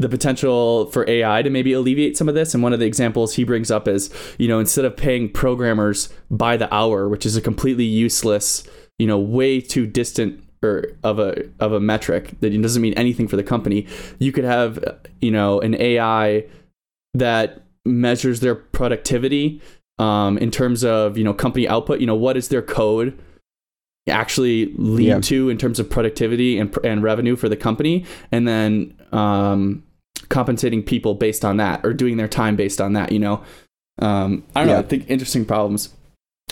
[0.00, 2.54] the potential for AI to maybe alleviate some of this.
[2.54, 6.08] And one of the examples he brings up is, you know, instead of paying programmers
[6.30, 8.66] by the hour, which is a completely useless,
[8.98, 13.28] you know, way too distant or of a of a metric that doesn't mean anything
[13.28, 13.86] for the company,
[14.18, 14.82] you could have,
[15.20, 16.44] you know, an AI
[17.14, 19.60] that measures their productivity
[19.98, 22.00] um, in terms of you know company output.
[22.00, 23.18] You know, what is their code
[24.08, 25.20] actually lead Yeah.
[25.20, 29.82] to in terms of productivity and and revenue for the company, and then um,
[30.30, 33.12] compensating people based on that or doing their time based on that.
[33.12, 33.42] You know,
[33.98, 34.78] um, I don't know.
[34.78, 35.90] I think interesting problems.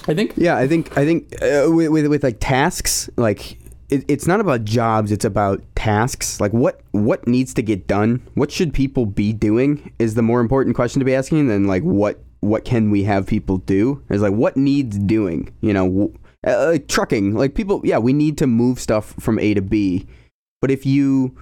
[0.06, 3.58] I think Yeah, I think I think uh, with, with with like tasks, like
[3.88, 6.40] it, it's not about jobs; it's about tasks.
[6.40, 8.22] Like what what needs to get done?
[8.34, 9.92] What should people be doing?
[9.98, 13.26] Is the more important question to be asking than like what what can we have
[13.26, 14.02] people do?
[14.10, 15.52] Is like what needs doing?
[15.60, 16.12] You know,
[16.46, 17.34] uh, like trucking.
[17.34, 20.06] Like people, yeah, we need to move stuff from A to B,
[20.60, 21.36] but if you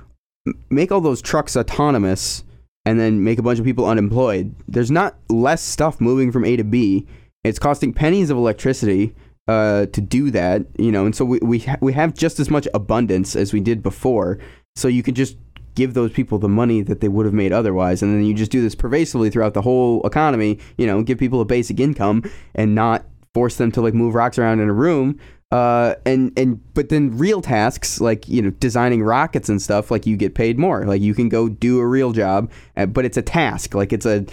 [0.71, 2.45] make all those trucks autonomous
[2.85, 6.57] and then make a bunch of people unemployed, there's not less stuff moving from A
[6.57, 7.07] to B.
[7.45, 9.15] It's costing pennies of electricity
[9.49, 12.51] uh, to do that, you know, and so we we, ha- we have just as
[12.51, 14.39] much abundance as we did before.
[14.75, 15.37] So you can just
[15.75, 18.51] give those people the money that they would have made otherwise, and then you just
[18.51, 20.59] do this pervasively throughout the whole economy.
[20.77, 22.25] You know, give people a basic income
[22.55, 23.05] and not
[23.37, 25.21] force them to like move rocks around in a room.
[25.53, 30.07] Uh, and and but then real tasks like you know designing rockets and stuff like
[30.07, 30.87] you get paid more.
[30.87, 33.75] Like you can go do a real job, uh, but it's a task.
[33.75, 34.25] Like it's a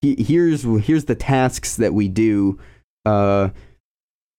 [0.00, 2.56] here's here's the tasks that we do
[3.04, 3.48] uh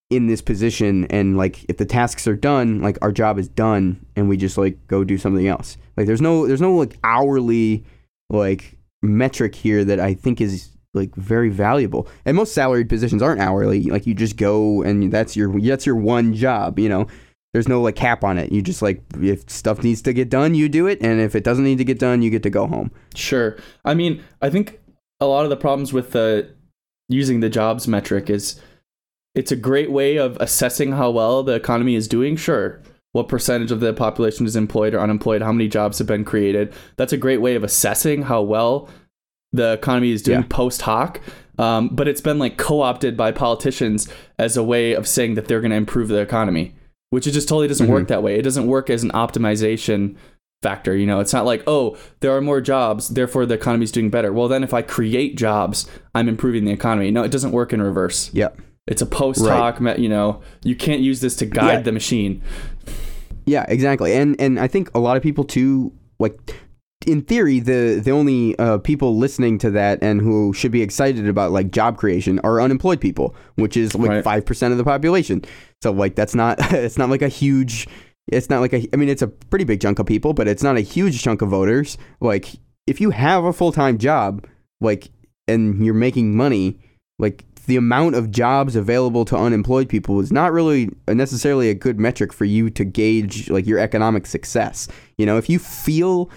[0.08, 4.04] in this position and like if the tasks are done like our job is done
[4.16, 7.84] and we just like go do something else like there's no there's no like hourly
[8.30, 12.08] like metric here that I think is like very valuable.
[12.24, 13.82] And most salaried positions aren't hourly.
[13.84, 16.78] Like you just go and that's your that's your one job.
[16.78, 17.06] You know,
[17.52, 18.52] there's no like cap on it.
[18.52, 21.44] You just like if stuff needs to get done, you do it, and if it
[21.44, 22.90] doesn't need to get done, you get to go home.
[23.14, 23.56] Sure.
[23.84, 24.80] I mean, I think
[25.20, 26.52] a lot of the problems with the
[27.08, 28.60] using the jobs metric is
[29.34, 32.36] it's a great way of assessing how well the economy is doing.
[32.36, 32.82] Sure.
[33.12, 35.40] What percentage of the population is employed or unemployed?
[35.40, 36.72] How many jobs have been created?
[36.96, 38.88] That's a great way of assessing how well
[39.54, 40.46] the economy is doing Yeah.
[40.48, 41.20] post hoc.
[41.58, 45.46] Um, but it's been like co opted by politicians as a way of saying that
[45.46, 46.74] they're going to improve the economy,
[47.10, 48.36] which it just totally doesn't work that way.
[48.38, 50.16] It doesn't work as an optimization
[50.62, 50.96] factor.
[50.96, 54.32] You know, it's not like, oh, there are more jobs, therefore the economy's doing better.
[54.32, 57.10] Well, then if I create jobs, I'm improving the economy.
[57.12, 58.30] No, it doesn't work in reverse.
[58.32, 58.58] Yep.
[58.88, 61.80] It's a post hoc, me you know, you can't use this to guide Yeah.
[61.82, 62.42] the machine.
[63.46, 64.12] Yeah, exactly.
[64.14, 66.56] And and I think a lot of people too like
[67.04, 71.28] in theory the the only uh, people listening to that and who should be excited
[71.28, 74.44] about like job creation are unemployed people, which is like Right.
[74.44, 75.42] 5% of the population.
[75.82, 77.86] So like that's not it's not like a huge
[78.28, 80.62] it's not like a I mean it's a pretty big chunk of people, but it's
[80.62, 81.98] not a huge chunk of voters.
[82.20, 82.48] Like
[82.86, 84.46] if you have a full-time job
[84.80, 85.10] like
[85.46, 86.78] and you're making money,
[87.18, 91.98] like the amount of jobs available to unemployed people is not really necessarily a good
[91.98, 94.86] metric for you to gauge like your economic success.
[95.16, 96.30] You know, if you feel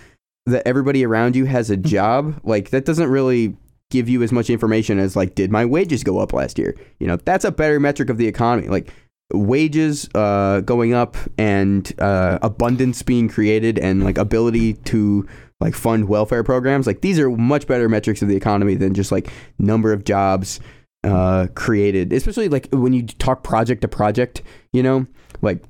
[0.47, 3.55] that everybody around you has a job, like that doesn't really
[3.89, 6.75] give you as much information as like did my wages go up last year?
[6.99, 8.67] You know, that's a better metric of the economy.
[8.67, 8.91] Like
[9.33, 15.27] wages uh, going up and uh, abundance being created and like ability to
[15.59, 19.11] like fund welfare programs like these are much better metrics of the economy than just
[19.11, 20.59] like number of jobs
[21.03, 25.05] uh, created especially like when you talk project to project you know
[25.41, 25.63] like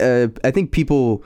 [0.00, 1.24] uh, i think people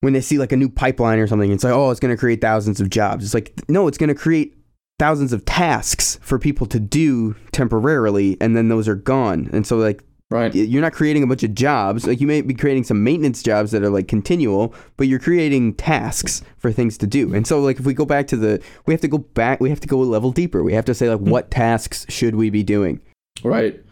[0.00, 2.18] when they see like a new pipeline or something it's like oh it's going to
[2.18, 4.56] create thousands of jobs it's like no it's going to create
[4.98, 9.76] thousands of tasks for people to do temporarily and then those are gone and so
[9.76, 10.54] like Right.
[10.54, 12.06] you're not creating a bunch of jobs.
[12.06, 15.74] Like you may be creating some maintenance jobs that are like continual, but you're creating
[15.74, 17.34] tasks for things to do.
[17.34, 19.70] And so like if we go back to the we have to go back we
[19.70, 20.62] have to go a level deeper.
[20.62, 23.00] We have to say like what tasks should we be doing?
[23.42, 23.82] Right.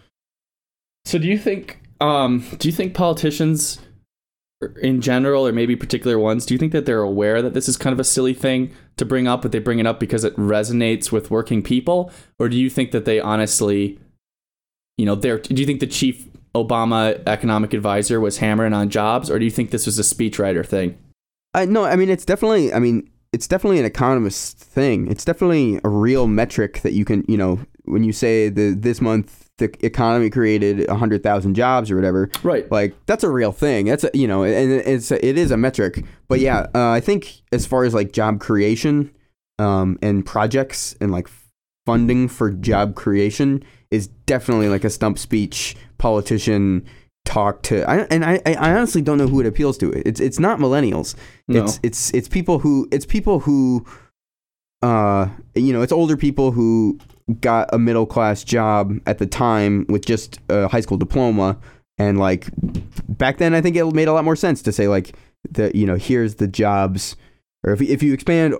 [1.06, 3.80] So do you think um do you think politicians
[4.82, 7.76] in general or maybe particular ones do you think that they're aware that this is
[7.76, 10.34] kind of a silly thing to bring up but they bring it up because it
[10.36, 13.98] resonates with working people or do you think that they honestly
[14.96, 19.30] you know they're do you think the chief Obama economic advisor was hammering on jobs
[19.30, 20.98] or do you think this was a speechwriter thing?
[21.54, 25.10] I no, I mean it's definitely I mean it's definitely an economist thing.
[25.10, 29.00] It's definitely a real metric that you can, you know, when you say the this
[29.00, 32.30] month the economy created 100,000 jobs or whatever.
[32.42, 32.70] Right.
[32.72, 36.04] like that's a real thing that's a, you know and it's it is a metric
[36.28, 39.10] but yeah uh, i think as far as like job creation
[39.58, 41.28] um and projects and like
[41.86, 46.84] funding for job creation is definitely like a stump speech politician
[47.24, 50.38] talk to I, and I, I honestly don't know who it appeals to it's it's
[50.38, 51.14] not millennials
[51.48, 51.64] No.
[51.64, 53.84] it's it's it's people who it's people who
[54.82, 56.98] uh you know it's older people who
[57.40, 61.58] got a middle class job at the time with just a high school diploma.
[61.98, 62.48] And like
[63.08, 65.16] back then i think it made a lot more sense to say like
[65.50, 67.16] the you know here's the jobs.
[67.64, 68.54] Or if, if you expand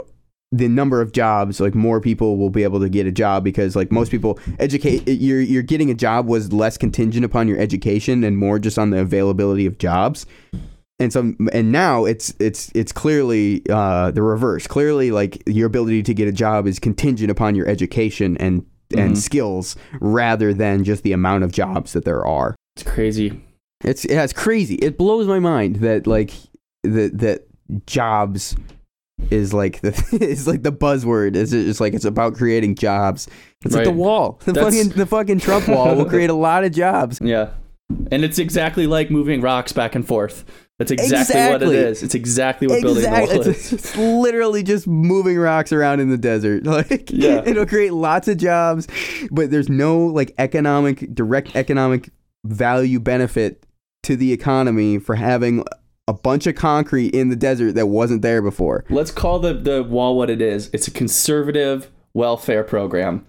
[0.50, 3.76] the number of jobs like more people will be able to get a job because
[3.76, 7.58] like most people educate eh, you're you're getting a job was less contingent upon your
[7.58, 10.24] education and more just on the availability of jobs
[10.98, 14.66] and so and now it's it's it's clearly uh, the reverse.
[14.66, 18.64] Clearly, like your ability to get a job is contingent upon your education and
[18.96, 22.54] and skills rather than just the amount of jobs that there are.
[22.76, 23.44] It's crazy.
[23.84, 24.74] It's yeah, it's crazy.
[24.76, 26.32] It blows my mind that like
[26.82, 27.46] that that
[27.86, 28.56] jobs
[29.30, 29.90] is like the
[30.20, 31.36] is like the buzzword.
[31.36, 33.28] Is it's like it's about creating jobs.
[33.64, 34.40] It's like the wall.
[34.44, 37.20] The That's- fucking the fucking Trump wall will create a lot of jobs.
[37.22, 37.50] Yeah.
[38.10, 40.44] And it's exactly like moving rocks back and forth.
[40.78, 41.76] That's exactly, what it Exactly.
[41.76, 42.02] is.
[42.04, 43.50] It's exactly what building a wall Exactly.
[43.50, 43.72] is.
[43.72, 46.64] It's, it's literally just moving rocks around in the desert.
[46.66, 47.42] Like Yeah.
[47.44, 48.86] it'll create lots of jobs,
[49.32, 52.10] but there's no like economic direct economic
[52.44, 53.66] value benefit
[54.04, 55.64] to the economy for having
[56.06, 58.84] a bunch of concrete in the desert that wasn't there before.
[58.88, 60.70] Let's call the, the wall what it is.
[60.72, 63.26] It's a conservative welfare program.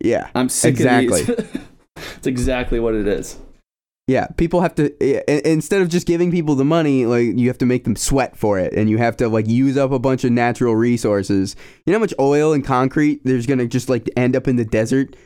[0.00, 0.28] Yeah.
[0.34, 1.22] I'm sick Exactly.
[1.22, 1.62] of these.
[2.18, 3.38] it's exactly what it is.
[4.08, 7.66] Yeah, people have to instead of just giving people the money, like you have to
[7.66, 10.30] make them sweat for it, and you have to like use up a bunch of
[10.30, 11.56] natural resources.
[11.84, 14.64] You know how much oil and concrete there's gonna just like end up in the
[14.64, 15.16] desert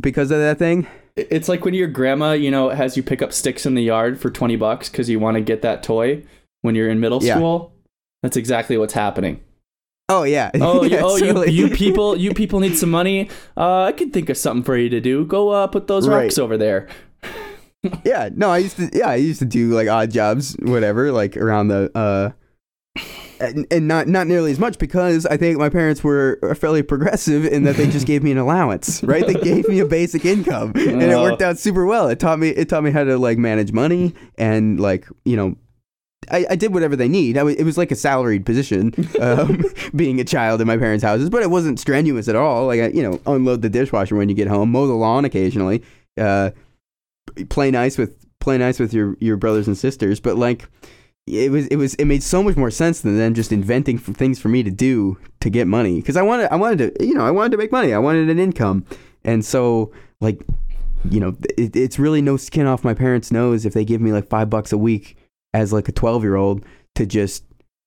[0.00, 0.86] because of that thing?
[1.16, 4.18] It's like when your grandma, you know, has you pick up sticks in the yard
[4.20, 6.22] for 20 bucks because you want to get that toy
[6.62, 7.34] when you're in middle Yeah.
[7.34, 7.72] school.
[8.22, 9.40] That's exactly what's happening.
[10.08, 10.50] Oh yeah.
[10.54, 11.50] Oh, you, Yeah, oh, you, totally.
[11.50, 13.28] you people, you people need some money.
[13.56, 15.26] Uh, I could think of something for you to do.
[15.26, 16.22] Go uh, put those Right.
[16.24, 16.88] rocks over there.
[18.04, 18.90] Yeah, no, I used to.
[18.92, 21.90] Yeah, I used to do like odd jobs, whatever, like around the.
[21.94, 22.30] uh
[23.40, 27.44] and, and not not nearly as much because I think my parents were fairly progressive
[27.44, 29.24] in that they just gave me an allowance, right?
[29.24, 31.22] They gave me a basic income, and it Oh.
[31.22, 32.08] worked out super well.
[32.08, 35.56] It taught me it taught me how to like manage money and like you know.
[36.32, 37.38] I, I did whatever they need.
[37.38, 39.62] I it was like a salaried position, um,
[39.96, 42.66] being a child in my parents' houses, but it wasn't strenuous at all.
[42.66, 45.82] Like I, you know, unload the dishwasher when you get home, mow the lawn occasionally,
[46.20, 46.50] uh,
[47.48, 50.68] play nice with play nice with your your brothers and sisters but like
[51.28, 54.38] it was it was it made so much more sense than them just inventing things
[54.38, 55.96] for me to do to get money.
[55.96, 57.92] Because i wanted i wanted to you know i wanted to make money.
[57.92, 58.84] I wanted an income.
[59.24, 60.40] And so like
[61.08, 64.12] you know it, it's really no skin off my parents nose if they give me
[64.12, 65.16] like five bucks a week
[65.54, 66.64] as like a 12 year old
[66.94, 67.44] to just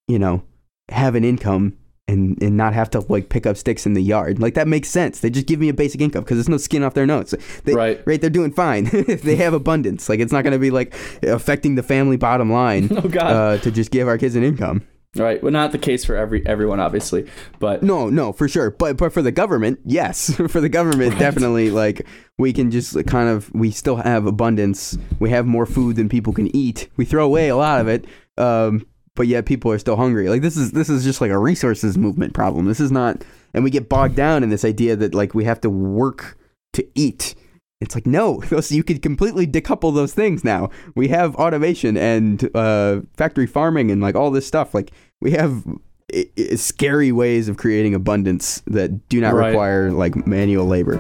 [0.08, 0.44] you know
[0.90, 1.78] have an income
[2.12, 4.40] and, and not have to like pick up sticks in the yard.
[4.40, 5.20] Like that makes sense.
[5.22, 7.34] They just give me a basic income because there's no skin off their nose.
[7.64, 8.02] They, Right.
[8.06, 8.86] right they're doing fine.
[9.08, 10.10] They have abundance.
[10.10, 10.94] Like it's not going to be like
[11.24, 13.32] affecting the family bottom line Oh God.
[13.32, 14.84] uh, to just give our kids an income.
[15.18, 15.44] Right.
[15.44, 17.28] Well, not the case for every everyone, obviously,
[17.60, 18.72] but no no for sure.
[18.72, 20.34] But but for the government yes.
[20.50, 22.08] For the government definitely like
[22.38, 24.98] we can just kind of we still have abundance.
[25.20, 26.88] We have more food than people can eat.
[26.96, 28.06] We throw away a lot of it.
[28.38, 28.86] Um
[29.22, 30.30] but yet people are still hungry.
[30.30, 32.66] Like this is this is just like a resources movement problem.
[32.66, 35.62] This is not and we get bogged down in this idea that like we have
[35.62, 36.40] to work
[36.74, 37.36] to eat.
[37.82, 40.72] It's like no those, you could completely decouple those things now.
[40.96, 44.74] We have automation and uh, factory farming and like all this stuff.
[44.74, 44.90] Like
[45.22, 45.64] we have
[46.12, 49.50] i- i- scary ways of creating abundance that do not Right.
[49.50, 50.98] require like manual labor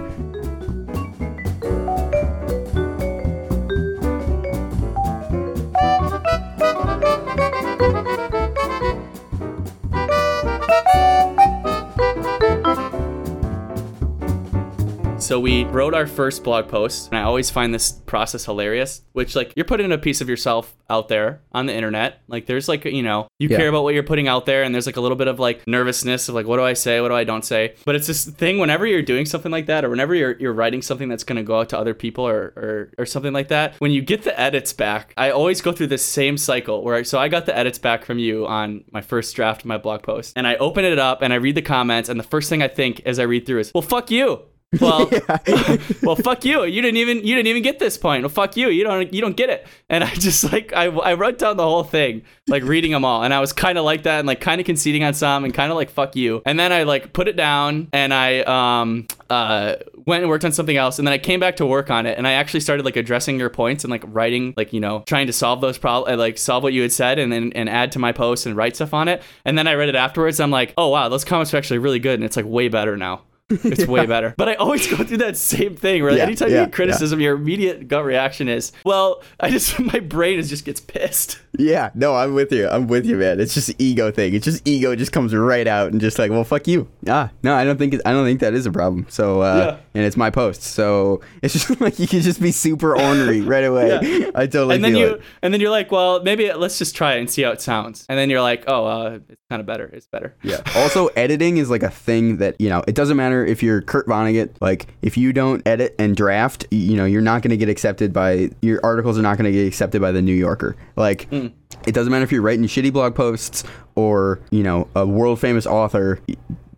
[15.21, 19.03] So we wrote our first blog post, and I always find this process hilarious.
[19.13, 22.21] Which, like, you're putting a piece of yourself out there on the internet.
[22.27, 23.57] Like, there's like, you know, you Yeah.
[23.57, 25.61] care about what you're putting out there, and there's like a little bit of like
[25.67, 27.75] nervousness of like, what do I say, what do I don't say.
[27.85, 30.81] But it's this thing whenever you're doing something like that, or whenever you're you're writing
[30.81, 33.75] something that's gonna go out to other people, or or, or something like that.
[33.79, 37.19] When you get the edits back, I always go through this same cycle where so
[37.19, 40.33] I got the edits back from you on my first draft of my blog post,
[40.35, 42.67] and I open it up and I read the comments, and the first thing I
[42.67, 44.41] think as I read through is, well, fuck you.
[44.79, 45.09] Well,
[46.01, 46.63] well, fuck you.
[46.63, 48.23] You didn't even you didn't even get this point.
[48.23, 48.69] Well, fuck you.
[48.69, 49.67] You don't you don't get it.
[49.89, 53.23] And I just like I, I wrote down the whole thing, like reading them all,
[53.23, 55.53] and I was kind of like that, and like kind of conceding on some, and
[55.53, 56.41] kind of like fuck you.
[56.45, 60.51] And then I like put it down, and I um uh went and worked on
[60.53, 62.85] something else, and then I came back to work on it, and I actually started
[62.85, 66.17] like addressing your points and like writing like you know trying to solve those problems,
[66.17, 68.75] like solve what you had said, and then and add to my post and write
[68.75, 69.21] stuff on it.
[69.43, 70.39] And then I read it afterwards.
[70.39, 72.95] I'm like, oh wow, those comments are actually really good, and it's like way better
[72.95, 73.23] now.
[73.63, 74.33] It's way better.
[74.37, 77.19] But I always go through that same thing where Yeah, anytime yeah, you get criticism,
[77.19, 81.39] your immediate gut reaction is, well, I just my brain is just gets pissed.
[81.57, 84.65] yeah no i'm with you i'm with you man it's just ego thing it's just
[84.65, 87.77] ego just comes right out and just like well fuck you ah no i don't
[87.77, 89.77] think i don't think that is a problem so uh Yeah.
[89.93, 93.65] and it's my post so it's just like you can just be super ornery right
[93.65, 94.31] away Yeah.
[94.33, 95.21] i totally and then you it.
[95.41, 98.05] and then you're like, well, maybe let's just try it and see how it sounds.
[98.07, 99.85] And then you're like, oh, uh, it's kind of better.
[99.91, 100.35] It's better.
[100.43, 100.61] Yeah.
[100.75, 102.81] Also, editing is like a thing that you know.
[102.87, 104.51] It doesn't matter if you're Kurt Vonnegut.
[104.61, 108.13] Like, if you don't edit and draft, you know, you're not going to get accepted
[108.13, 110.75] by your articles are not going to get accepted by the New Yorker.
[110.95, 113.63] Like, it doesn't matter if you're writing shitty blog posts
[113.95, 116.19] or you know a world famous author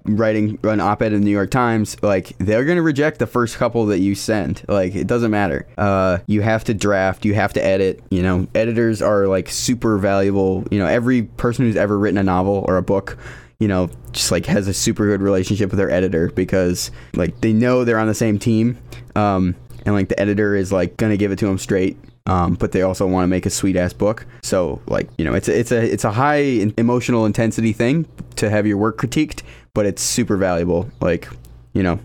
[0.06, 1.96] writing an op-ed in the New York Times.
[2.04, 4.64] Like, they're going to reject the first couple that you send.
[4.68, 5.66] Like, it doesn't matter.
[5.78, 7.26] Uh, you have to draft.
[7.26, 8.04] You have to edit.
[8.12, 10.66] You know, editors are like super valuable.
[10.72, 13.18] You know, every person who's ever written a novel or a book
[13.60, 17.54] you know, just like has a super good relationship with their editor because like they
[17.54, 18.78] know they're on the same team.
[19.16, 21.98] Um, and like the editor is like gonna give it to them straight.
[22.26, 24.26] Um, but they also want to make a sweet ass book.
[24.44, 28.06] So like you know, it's a, it's a it's a high in- emotional intensity thing
[28.38, 29.44] to have your work critiqued,
[29.74, 30.90] but it's super valuable.
[31.02, 31.28] Like
[31.74, 32.00] you know,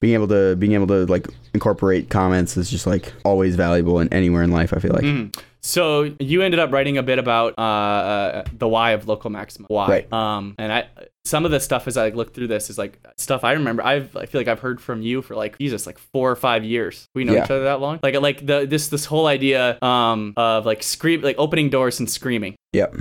[0.00, 4.12] being able to being able to like incorporate comments is just like always valuable in
[4.12, 4.72] anywhere in life.
[4.74, 5.04] I feel like.
[5.64, 9.66] So you ended up writing a bit about uh, uh, the why of local maxima.
[9.68, 9.88] Why?
[9.88, 10.12] Right.
[10.12, 10.88] Um, and I
[11.24, 13.82] some of the stuff as I like, looked through this is like stuff I remember.
[13.82, 16.64] I've I feel like I've heard from you for like Jesus like four or five
[16.64, 17.08] years.
[17.14, 17.44] We know Yeah.
[17.44, 17.98] each other that long.
[18.02, 22.10] Like like the this this whole idea um of like scream like opening doors and
[22.10, 22.56] screaming.
[22.74, 22.96] Yep.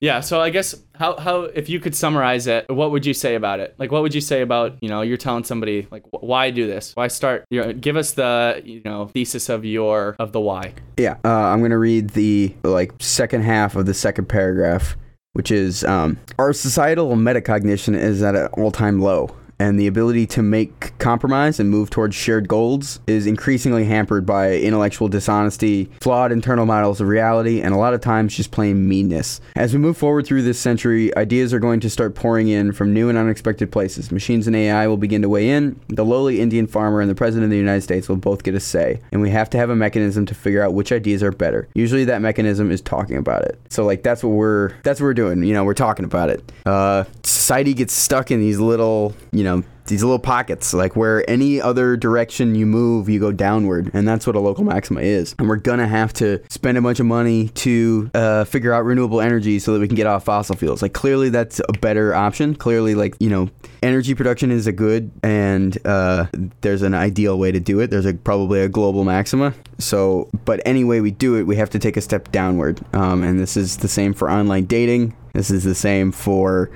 [0.00, 0.20] Yeah.
[0.20, 3.60] So I guess how how if you could summarize it, what would you say about
[3.60, 3.74] it?
[3.78, 6.66] Like what would you say about you know you're telling somebody like wh- why do
[6.66, 6.92] this?
[6.94, 7.44] Why start?
[7.50, 10.74] You know, give us the you know thesis of your of the why.
[10.96, 14.96] Yeah, uh, I'm gonna read the like second half of the second paragraph
[15.36, 19.28] which is um, our societal metacognition is at an all-time low.
[19.58, 24.56] And the ability to make compromise and move towards shared goals is increasingly hampered by
[24.56, 29.40] intellectual dishonesty, flawed internal models of reality, and a lot of times just plain meanness.
[29.54, 32.92] As we move forward through this century, ideas are going to start pouring in from
[32.92, 34.12] new and unexpected places.
[34.12, 35.80] Machines and AI will begin to weigh in.
[35.88, 38.60] The lowly Indian farmer and the President of the United States will both get a
[38.60, 39.00] say.
[39.12, 41.68] And we have to have a mechanism to figure out which ideas are better.
[41.74, 43.60] Usually that mechanism is talking about it.
[43.70, 45.42] So like that's what we're that's what we're doing.
[45.42, 46.52] You know, we're talking about it.
[46.64, 49.45] Uh, society gets stuck in these little, you know,
[49.86, 54.26] these little pockets, like where any other direction you move, you go downward, and that's
[54.26, 55.34] what a local maxima is.
[55.38, 59.20] And we're gonna have to spend a bunch of money to uh, figure out renewable
[59.20, 60.82] energy so that we can get off fossil fuels.
[60.82, 62.54] Like clearly, that's a better option.
[62.54, 63.48] Clearly, like you know,
[63.82, 66.26] energy production is a good, and uh,
[66.60, 67.90] there's an ideal way to do it.
[67.90, 69.54] There's a probably a global maxima.
[69.78, 72.80] So, but any way we do it, we have to take a step downward.
[72.94, 75.16] Um, and this is the same for online dating.
[75.32, 76.70] This is the same for.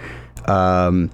[0.46, 1.10] Um,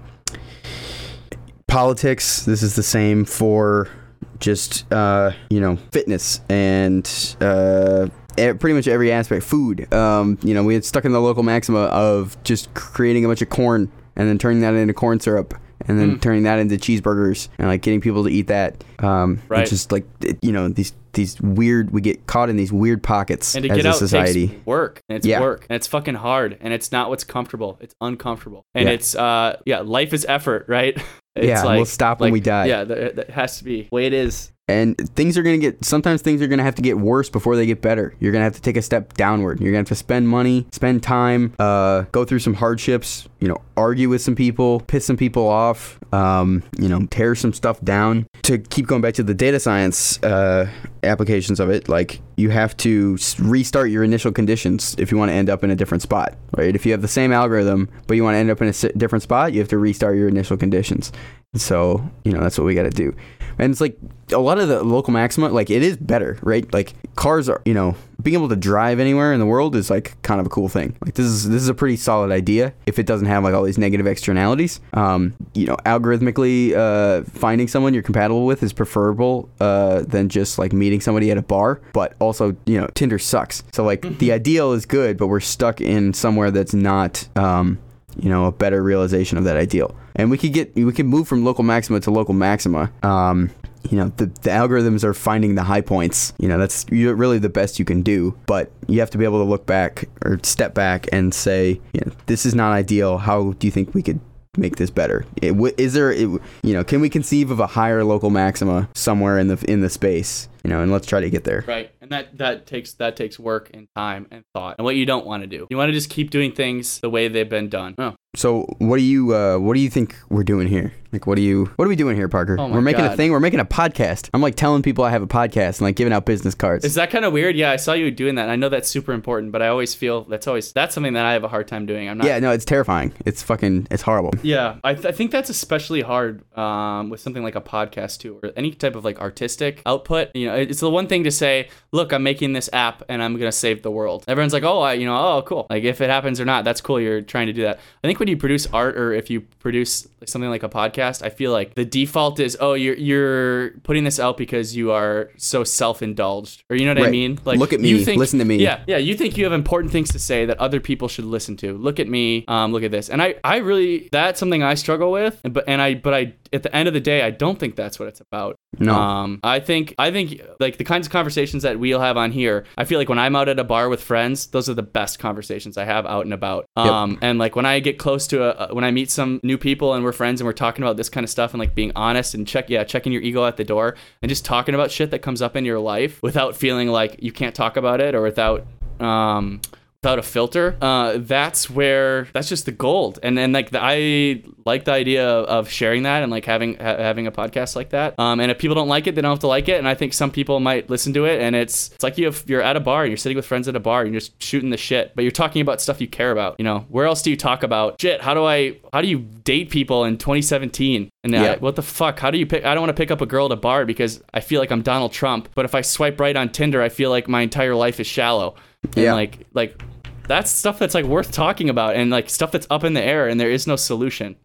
[1.77, 2.41] politics.
[2.47, 3.91] This is the same for
[4.39, 7.05] just uh, you know fitness and
[7.43, 9.45] uh, pretty much every aspect.
[9.45, 9.93] Food.
[9.93, 13.43] Um, you know, we had stuck in the local maxima of just creating a bunch
[13.43, 15.53] of corn and then turning that into corn syrup.
[15.89, 19.67] And then turning that into cheeseburgers and like getting people to eat that, um, Right.
[19.69, 20.07] Just like
[20.41, 21.91] you know these these weird.
[21.91, 24.49] We get caught in these weird pockets And to as get a out society.
[24.49, 25.41] takes work, and it's Yeah.
[25.43, 27.77] work, and it's fucking hard, and it's not what's comfortable.
[27.83, 28.95] It's uncomfortable, and Yeah.
[28.95, 30.99] it's uh, yeah, life is effort, right?
[31.37, 32.67] It's Yeah, we'll stop when we die.
[32.67, 34.53] Yeah, that, that has to be the way it is.
[34.69, 37.31] And things are going to get sometimes things are going to have to get worse
[37.31, 38.15] before they get better.
[38.19, 39.61] You're going to have to take a step downward.
[39.61, 43.47] You're going to have to spend money spend time uh, go through some hardships you
[43.49, 47.81] know argue with some people piss some people off um, you know tear some stuff
[47.83, 50.69] down to keep going back to the data science uh,
[51.05, 51.89] applications of it.
[51.89, 55.71] Like you have to restart your initial conditions if you want to end up in
[55.71, 56.75] a different spot right?
[56.75, 59.23] If you have the same algorithm but you want to end up in a different
[59.23, 61.13] spot you have to restart your initial conditions.
[61.55, 63.15] So you know that's what we got to do
[63.59, 63.99] and it's like
[64.33, 66.73] a lot of the local maxima like it is better right?
[66.73, 70.21] Like cars are you know being able to drive anywhere in the world is like
[70.23, 70.97] kind of a cool thing.
[71.05, 73.63] Like this is this is a pretty solid idea if it doesn't have like all
[73.63, 74.81] these negative externalities.
[74.95, 80.59] Um you know algorithmically uh finding someone you're compatible with is preferable uh than just
[80.59, 81.81] like meeting somebody at a bar.
[81.93, 83.63] But also you know tinder sucks.
[83.73, 87.79] So like the ideal is good but we're stuck in somewhere that's not um
[88.19, 89.95] you know a better realization of that ideal.
[90.15, 92.91] And we could get we could move from local maxima to local maxima.
[93.03, 93.51] Um
[93.91, 96.33] you know the, the algorithms are finding the high points.
[96.39, 99.43] You know that's really the best you can do but you have to be able
[99.43, 103.19] to look back or step back and say you know, this is not ideal.
[103.19, 104.21] How do you think we could
[104.57, 105.25] make this better?
[105.43, 106.29] It, is there it,
[106.63, 109.91] you know can we conceive of a higher local maxima somewhere in the in the
[109.91, 110.49] space?
[110.65, 111.65] You know and let's try to get there.
[111.67, 115.07] Right, and that that takes that takes work and time and thought, and what you
[115.07, 115.67] don't want to do.
[115.71, 117.97] You want to just keep doing things the way they've been done.
[117.99, 120.93] Oh, So what do you uh, what do you think we're doing here?
[121.13, 122.57] Like what do you what are we doing here, Parker?
[122.59, 123.33] Oh we're making a thing.
[123.33, 124.29] We're making a podcast.
[124.35, 126.85] I'm like telling people I have a podcast and like giving out business cards.
[126.85, 127.57] is that kind of weird?
[127.57, 128.51] Yeah, I saw you doing that.
[128.51, 131.33] I know that's super important, but I always feel that's always that's something that I
[131.33, 132.11] have a hard time doing.
[132.11, 132.27] I'm not.
[132.27, 133.15] yeah, no, it's terrifying.
[133.25, 134.33] It's fucking it's horrible.
[134.43, 138.39] Yeah, I, th- I think that's especially hard um, with something like a podcast too,
[138.43, 140.29] or any type of like artistic output.
[140.35, 143.39] You know, it's the one thing to say, "Look, I'm making this app and I'm
[143.39, 146.11] gonna save the world." Everyone's like, "Oh, I, you know, oh, cool." Like if it
[146.11, 147.01] happens or not, that's cool.
[147.01, 147.79] You're trying to do that.
[148.05, 151.31] I think when you produce art or if you produce something like a podcast, I
[151.31, 155.65] feel like the default is, "Oh, you're you're putting this out because you are so
[155.65, 157.39] self-indulged," or you know what I mean?
[157.45, 158.57] Like Look at me, you think- listen to me.
[158.57, 161.57] Yeah, yeah, you think you have important things to say that other people should listen
[161.59, 161.77] to.
[161.77, 162.45] Look at me.
[162.49, 163.09] Um, look at this.
[163.09, 165.41] And I, I really, that's something I struggle with.
[165.45, 167.77] And, but and I, but I, at the end of the day, I don't think
[167.77, 168.57] that's what it's about.
[168.79, 168.95] No.
[168.95, 172.65] Um, I think, I think like the kinds of conversations that we'll have on here.
[172.77, 175.19] I feel like when I'm out at a bar with friends, those are the best
[175.19, 176.67] conversations I have out and about.
[176.77, 179.95] Um, and like when I get close to a, when I meet some new people
[179.95, 182.35] and we're friends and we're talking about this kind of stuff and like being honest
[182.35, 185.21] and check, yeah, checking your ego at the door and just talking about shit that
[185.21, 188.67] comes up in your life without feeling like you can't talk about it or without
[189.01, 189.61] um
[190.07, 193.19] without a filter uh that's where that's just the gold.
[193.25, 196.75] And then like the, i like the idea of, of sharing that and like having
[196.77, 198.15] ha- having a podcast like that.
[198.19, 199.79] Um and if people don't like it they don't have to like it.
[199.79, 201.41] And i think some people might listen to it.
[201.41, 203.67] And it's it's like you have you're at a bar and you're sitting with friends
[203.67, 206.07] at a bar and you're just shooting the shit but you're talking about stuff you
[206.07, 206.87] care about you know?
[206.89, 210.05] Where else do you talk about shit how do i how do you date people
[210.05, 211.43] in 2017 and Yeah.
[211.43, 212.21] I, what the fuck?
[212.21, 213.85] How do you pick i don't want to pick up a girl at a bar
[213.85, 216.89] because i feel like i'm donald trump but if i swipe right on tinder i
[216.89, 218.55] feel like my entire life is shallow.
[218.95, 219.15] And Yeah.
[219.15, 219.83] like like
[220.29, 223.29] that's stuff that's like worth talking about and like stuff that's up in the air
[223.29, 224.37] and there is no solution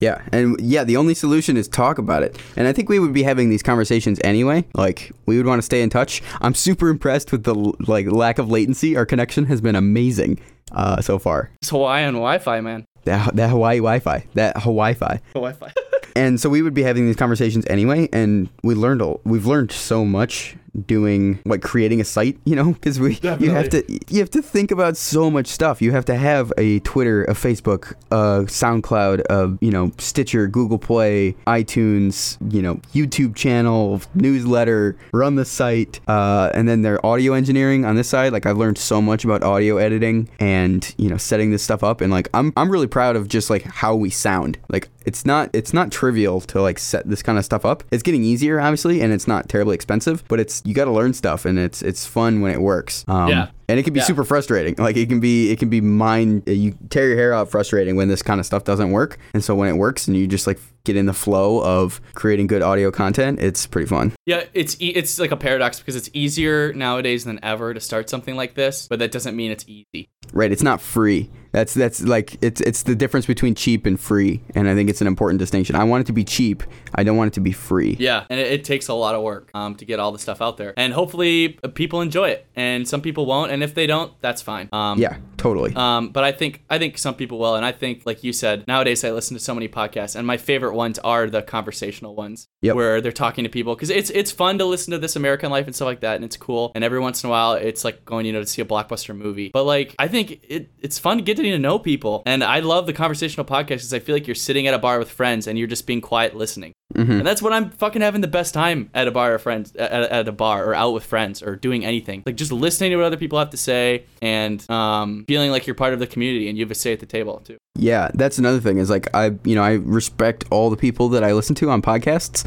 [0.00, 2.38] Yeah, and yeah, the only solution is talk about it.
[2.56, 4.64] And I think we would be having these conversations anyway.
[4.72, 6.22] Like we would want to stay in touch.
[6.40, 7.54] I'm super impressed with the
[7.86, 8.96] like lack of latency.
[8.96, 10.40] Our connection has been amazing
[10.72, 11.50] uh, so far.
[11.60, 12.86] It's Hawaiian Wi-Fi, man.
[13.04, 15.20] That that Hawaii Wi-Fi, that Hawaii-Fi.
[15.34, 15.72] Wi-Fi.
[16.16, 20.04] And so we would be having these conversations anyway, and we learned we've learned so
[20.04, 20.56] much
[20.86, 24.42] doing like creating a site, you know, because we you have to you have to
[24.42, 25.82] think about so much stuff.
[25.82, 30.78] You have to have a Twitter, a Facebook, a SoundCloud, a you know Stitcher, Google
[30.78, 37.32] Play, iTunes, you know YouTube channel, newsletter, run the site, uh, and then their audio
[37.32, 38.32] engineering on this side.
[38.32, 42.00] Like I've learned so much about audio editing and you know setting this stuff up,
[42.00, 44.58] and like I'm I'm really proud of just like how we sound.
[44.68, 47.82] Like it's not it's not trivial to like set this kind of stuff up.
[47.90, 51.12] It's getting easier, obviously, and it's not terribly expensive, but it's you got to learn
[51.14, 53.04] stuff, and it's it's fun when it works.
[53.08, 53.48] Um, Yeah.
[53.68, 54.04] and it can be Yeah.
[54.06, 54.74] super frustrating.
[54.78, 58.08] Like it can be it can be mind you tear your hair out frustrating when
[58.08, 59.18] this kind of stuff doesn't work.
[59.34, 62.46] And so when it works and you just like get in the flow of creating
[62.46, 64.12] good audio content, it's pretty fun.
[64.26, 68.08] Yeah, it's e- it's like a paradox because it's easier nowadays than ever to start
[68.10, 70.08] something like this, but that doesn't mean it's easy.
[70.32, 70.52] Right?
[70.52, 71.30] It's not free.
[71.52, 75.00] That's that's like it's it's the difference between cheap and free, and I think it's
[75.00, 75.74] an important distinction.
[75.74, 76.62] I want it to be cheap.
[76.94, 77.96] I don't want it to be free.
[77.98, 80.40] Yeah, and it, it takes a lot of work um, to get all the stuff
[80.40, 83.88] out there, and hopefully uh, people enjoy it, and some people won't, and if they
[83.88, 84.68] don't, that's fine.
[84.72, 85.74] Um, Yeah, totally.
[85.74, 88.64] Um, but I think I think some people will, and I think, like you said,
[88.68, 92.46] nowadays I listen to so many podcasts, and my favorite ones are the conversational ones,
[92.62, 92.76] Yep.
[92.76, 95.66] where they're talking to people, because it's it's fun to listen to this American Life
[95.66, 96.70] and stuff like that, and it's cool.
[96.76, 99.16] And every once in a while, it's like going, you know, to see a blockbuster
[99.16, 99.50] movie.
[99.52, 102.86] But like, I think it it's fun to get to know people, and I love
[102.86, 105.58] the conversational podcast because I feel like you're sitting at a bar with friends and
[105.58, 106.72] you're just being quiet listening.
[106.92, 109.92] And that's when I'm fucking having the best time at a bar or friends at,
[109.92, 112.22] at a bar or out with friends or doing anything.
[112.26, 115.76] Like just listening to what other people have to say and um, feeling like you're
[115.76, 117.56] part of the community and you have a say at the table too.
[117.76, 121.22] Yeah, that's another thing is like I, you know, I respect all the people that
[121.22, 122.44] I listen to on podcasts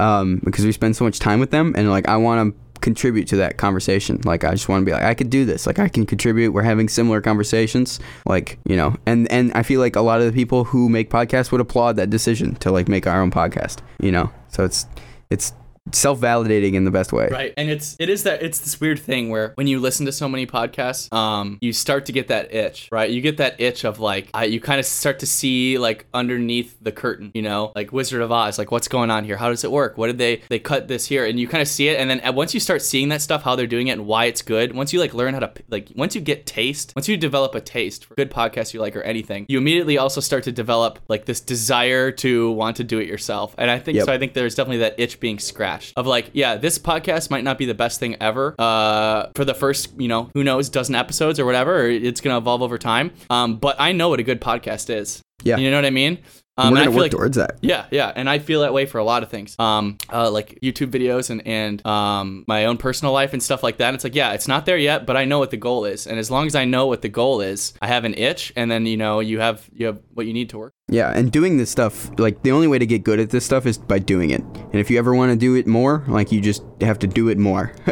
[0.00, 3.26] um, because we spend so much time with them, and like I want to contribute
[3.28, 4.20] to that conversation.
[4.24, 5.66] Like I just want to be like I could do this.
[5.66, 6.52] Like I can contribute.
[6.52, 7.98] We're having similar conversations.
[8.26, 11.08] Like you know, and and I feel like a lot of the people who make
[11.08, 13.78] podcasts would applaud that decision to like make our own podcast.
[14.00, 14.86] You know, so it's
[15.30, 15.54] it's
[15.90, 17.28] self-validating in the best way.
[17.30, 17.52] Right.
[17.56, 20.28] And it's it is that it's this weird thing where when you listen to so
[20.28, 23.10] many podcasts, um, you start to get that itch, right?
[23.10, 26.76] You get that itch of like uh, you kind of start to see like underneath
[26.80, 29.36] the curtain, you know, like Wizard of Oz, like what's going on here?
[29.36, 29.98] How does it work?
[29.98, 31.24] What did they they cut this here?
[31.26, 33.56] And you kind of see it, and then once you start seeing that stuff, how
[33.56, 36.14] they're doing it and why it's good, once you like learn how to like once
[36.14, 39.46] you get taste, once you develop a taste for good podcasts you like or anything,
[39.48, 43.54] you immediately also start to develop like this desire to want to do it yourself.
[43.58, 44.06] And I think Yep.
[44.06, 44.12] so.
[44.12, 47.58] I think there's definitely that itch being scratched of like, yeah, this podcast might not
[47.58, 51.38] be the best thing ever uh, for the first, you know, who knows, dozen episodes
[51.40, 51.82] or whatever.
[51.82, 53.12] Or it's gonna evolve over time.
[53.30, 55.22] Um, but I know what a good podcast is.
[55.44, 55.56] Yeah.
[55.56, 56.18] you know what I mean.
[56.58, 57.58] Um, we're gonna work like- towards that.
[57.62, 59.56] yeah, yeah, and I feel that way for a lot of things.
[59.58, 63.78] Um, uh, like YouTube videos and and um, my own personal life and stuff like
[63.78, 63.94] that.
[63.94, 66.18] It's like, yeah, it's not there yet, but I know what the goal is, and
[66.18, 68.84] as long as I know what the goal is, I have an itch, and then
[68.84, 70.74] you know you have you have what you need to work.
[70.88, 73.64] Yeah, and doing this stuff, like the only way to get good at this stuff
[73.64, 74.40] is by doing it.
[74.42, 77.28] And if you ever want to do it more, like you just have to do
[77.28, 77.72] it more.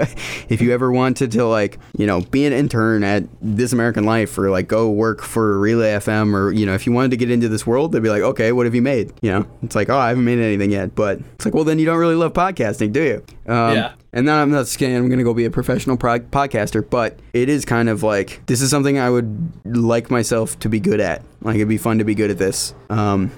[0.50, 4.36] if you ever wanted to like, you know, be an intern at This American Life
[4.36, 7.30] or like go work for Relay FM or, you know, if you wanted to get
[7.30, 9.88] into this world, they'd be like, "Okay, what have you made?" You know, it's like,
[9.88, 12.34] "Oh, I haven't made anything yet." But it's like, "Well, then you don't really love
[12.34, 13.92] podcasting, do you?" Um, Yeah.
[14.12, 17.48] And then I'm not saying I'm gonna go be a professional pro- podcaster, but it
[17.48, 21.22] is kind of like this is something I would like myself to be good at.
[21.42, 22.74] Like it'd be fun to be good at this.
[22.88, 23.30] Um,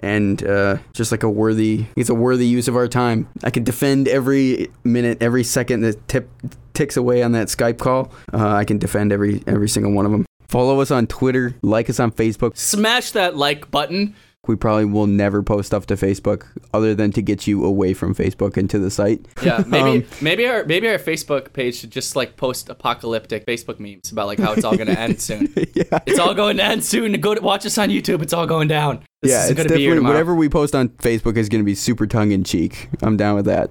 [0.00, 3.28] and uh, just like a worthy, it's a worthy use of our time.
[3.44, 6.30] I can defend every minute, every second that tip,
[6.72, 8.10] ticks away on that Skype call.
[8.32, 10.24] Uh, I can defend every every single one of them.
[10.48, 12.56] Follow us on Twitter, like us on Facebook.
[12.56, 14.14] Smash that like button.
[14.50, 16.44] We probably will never post stuff to Facebook
[16.74, 19.24] other than to get you away from Facebook and to the site.
[19.42, 23.78] Yeah, maybe Um, maybe our maybe our Facebook page should just like post apocalyptic Facebook
[23.78, 25.52] memes about like how it's all gonna end soon.
[25.74, 25.98] yeah.
[26.06, 27.12] It's all going to end soon.
[27.20, 28.22] Go to watch us on YouTube.
[28.22, 29.04] It's all going down.
[29.22, 31.64] This yeah, it's gonna be here definitely whatever we post on Facebook is going to
[31.66, 32.88] be super tongue in cheek.
[33.02, 33.70] I'm down with that.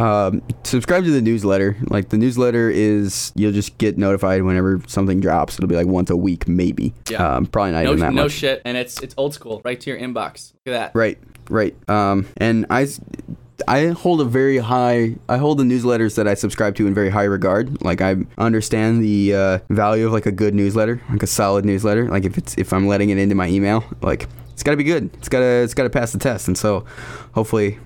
[0.00, 1.76] Um, subscribe to the newsletter.
[1.88, 5.56] Like the newsletter is, you'll just get notified whenever something drops.
[5.58, 6.94] It'll be like once a week, maybe.
[7.10, 7.36] Yeah.
[7.36, 8.32] Um, probably not No, even that no much.
[8.32, 10.52] shit, and it's it's old school, right to your inbox.
[10.66, 10.94] Look at that.
[10.94, 11.18] Right,
[11.48, 11.74] right.
[11.88, 12.86] Um, and I
[13.68, 15.16] I hold a very high.
[15.28, 17.82] I hold the newsletters that I subscribe to in very high regard.
[17.82, 22.08] Like I understand the uh, value of like a good newsletter, like a solid newsletter.
[22.08, 24.84] Like if it's if I'm letting it into my email, like it's got to be
[24.84, 25.10] good.
[25.18, 26.48] It's gotta it's gotta pass the test.
[26.48, 26.86] And so,
[27.32, 27.78] hopefully.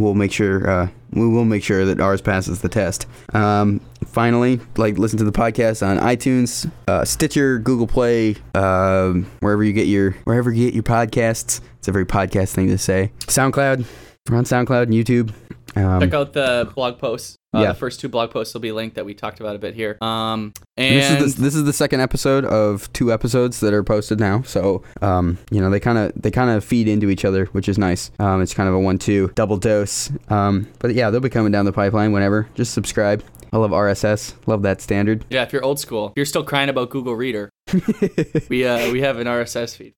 [0.00, 3.06] We'll make sure uh, we will make sure that ours passes the test.
[3.34, 9.62] Um, finally, like listen to the podcast on iTunes, uh, Stitcher, Google Play, um, wherever
[9.64, 11.60] you get your wherever you get your podcasts.
[11.78, 13.12] It's a very podcast thing to say.
[13.20, 13.86] SoundCloud,
[14.28, 15.32] we're on SoundCloud and YouTube.
[15.76, 17.36] Um, Check out the blog posts.
[17.54, 17.68] Uh, Yeah.
[17.72, 19.96] The first two blog posts will be linked that we talked about a bit here.
[20.00, 23.72] Um, And and this is the, this is the second episode of two episodes that
[23.74, 24.42] are posted now.
[24.42, 27.68] So um, you know they kind of they kind of feed into each other, which
[27.68, 28.10] is nice.
[28.18, 30.10] Um, it's kind of a one-two double dose.
[30.28, 32.48] Um, but yeah, they'll be coming down the pipeline whenever.
[32.54, 33.22] Just subscribe.
[33.52, 34.34] I love RSS.
[34.46, 35.24] Love that standard.
[35.30, 37.48] yeah, if you're old school, you're still crying about Google Reader.
[38.50, 39.94] we uh, we have an RSS feed.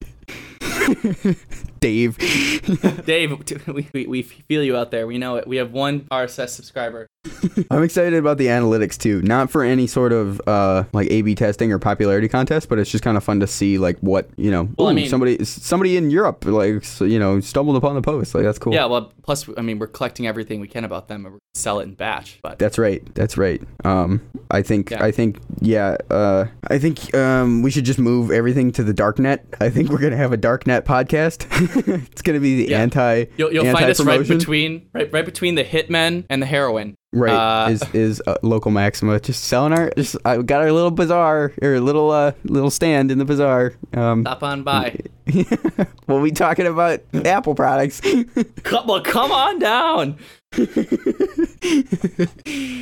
[1.81, 2.19] Dave.
[3.07, 5.07] Dave, we, we, we feel you out there.
[5.07, 5.47] We know it.
[5.47, 7.07] We have one RSS subscriber.
[7.71, 9.23] I'm excited about the analytics too.
[9.23, 13.05] Not for any sort of uh, like A/B testing or popularity contest, but it's just
[13.05, 14.69] kind of fun to see like what you know.
[14.77, 18.35] Well, I mean- somebody somebody in Europe like you know stumbled upon the post.
[18.35, 18.73] Like that's cool.
[18.75, 21.81] Yeah, well, plus, I mean, we're collecting everything we can about them and we're sell
[21.81, 22.39] it in batch.
[22.43, 23.03] But That's right.
[23.15, 23.61] That's right.
[23.85, 24.91] Um, I think.
[24.91, 25.05] Yeah.
[25.05, 25.41] I think.
[25.61, 25.97] Yeah.
[26.11, 27.15] Uh, I think.
[27.15, 29.45] Um, we should just move everything to the dark net.
[29.61, 31.47] I think we're gonna have a dark net podcast.
[32.13, 32.81] it's gonna be the Yeah.
[32.81, 33.27] anti.
[33.37, 36.97] you'll, you'll find us right between right right between the hitmen and the heroin.
[37.13, 37.33] Right.
[37.33, 39.91] Uh, is is uh, local Maxima just selling our?
[39.97, 43.73] Just I got our little bazaar or a little uh little stand in the bazaar.
[43.95, 44.99] Um, Stop on by.
[46.07, 48.01] we'll be talking about Apple products.
[48.63, 50.17] Come, well, come on down.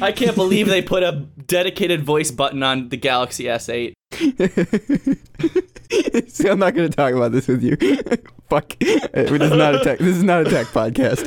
[0.00, 3.92] I can't believe they put a dedicated voice button on the Galaxy S8.
[6.30, 7.76] See, I'm not going to talk about this with you.
[8.48, 8.78] Fuck.
[8.78, 9.98] This is not a tech.
[9.98, 11.26] This is not a tech podcast.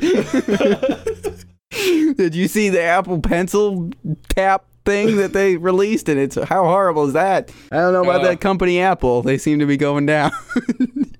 [2.18, 3.91] Did you see the Apple Pencil
[4.30, 6.10] tap thing that they released?
[6.10, 7.52] And it's how horrible is that?
[7.72, 8.30] I don't know about Uh.
[8.30, 9.22] that company Apple.
[9.22, 10.32] They seem to be going down.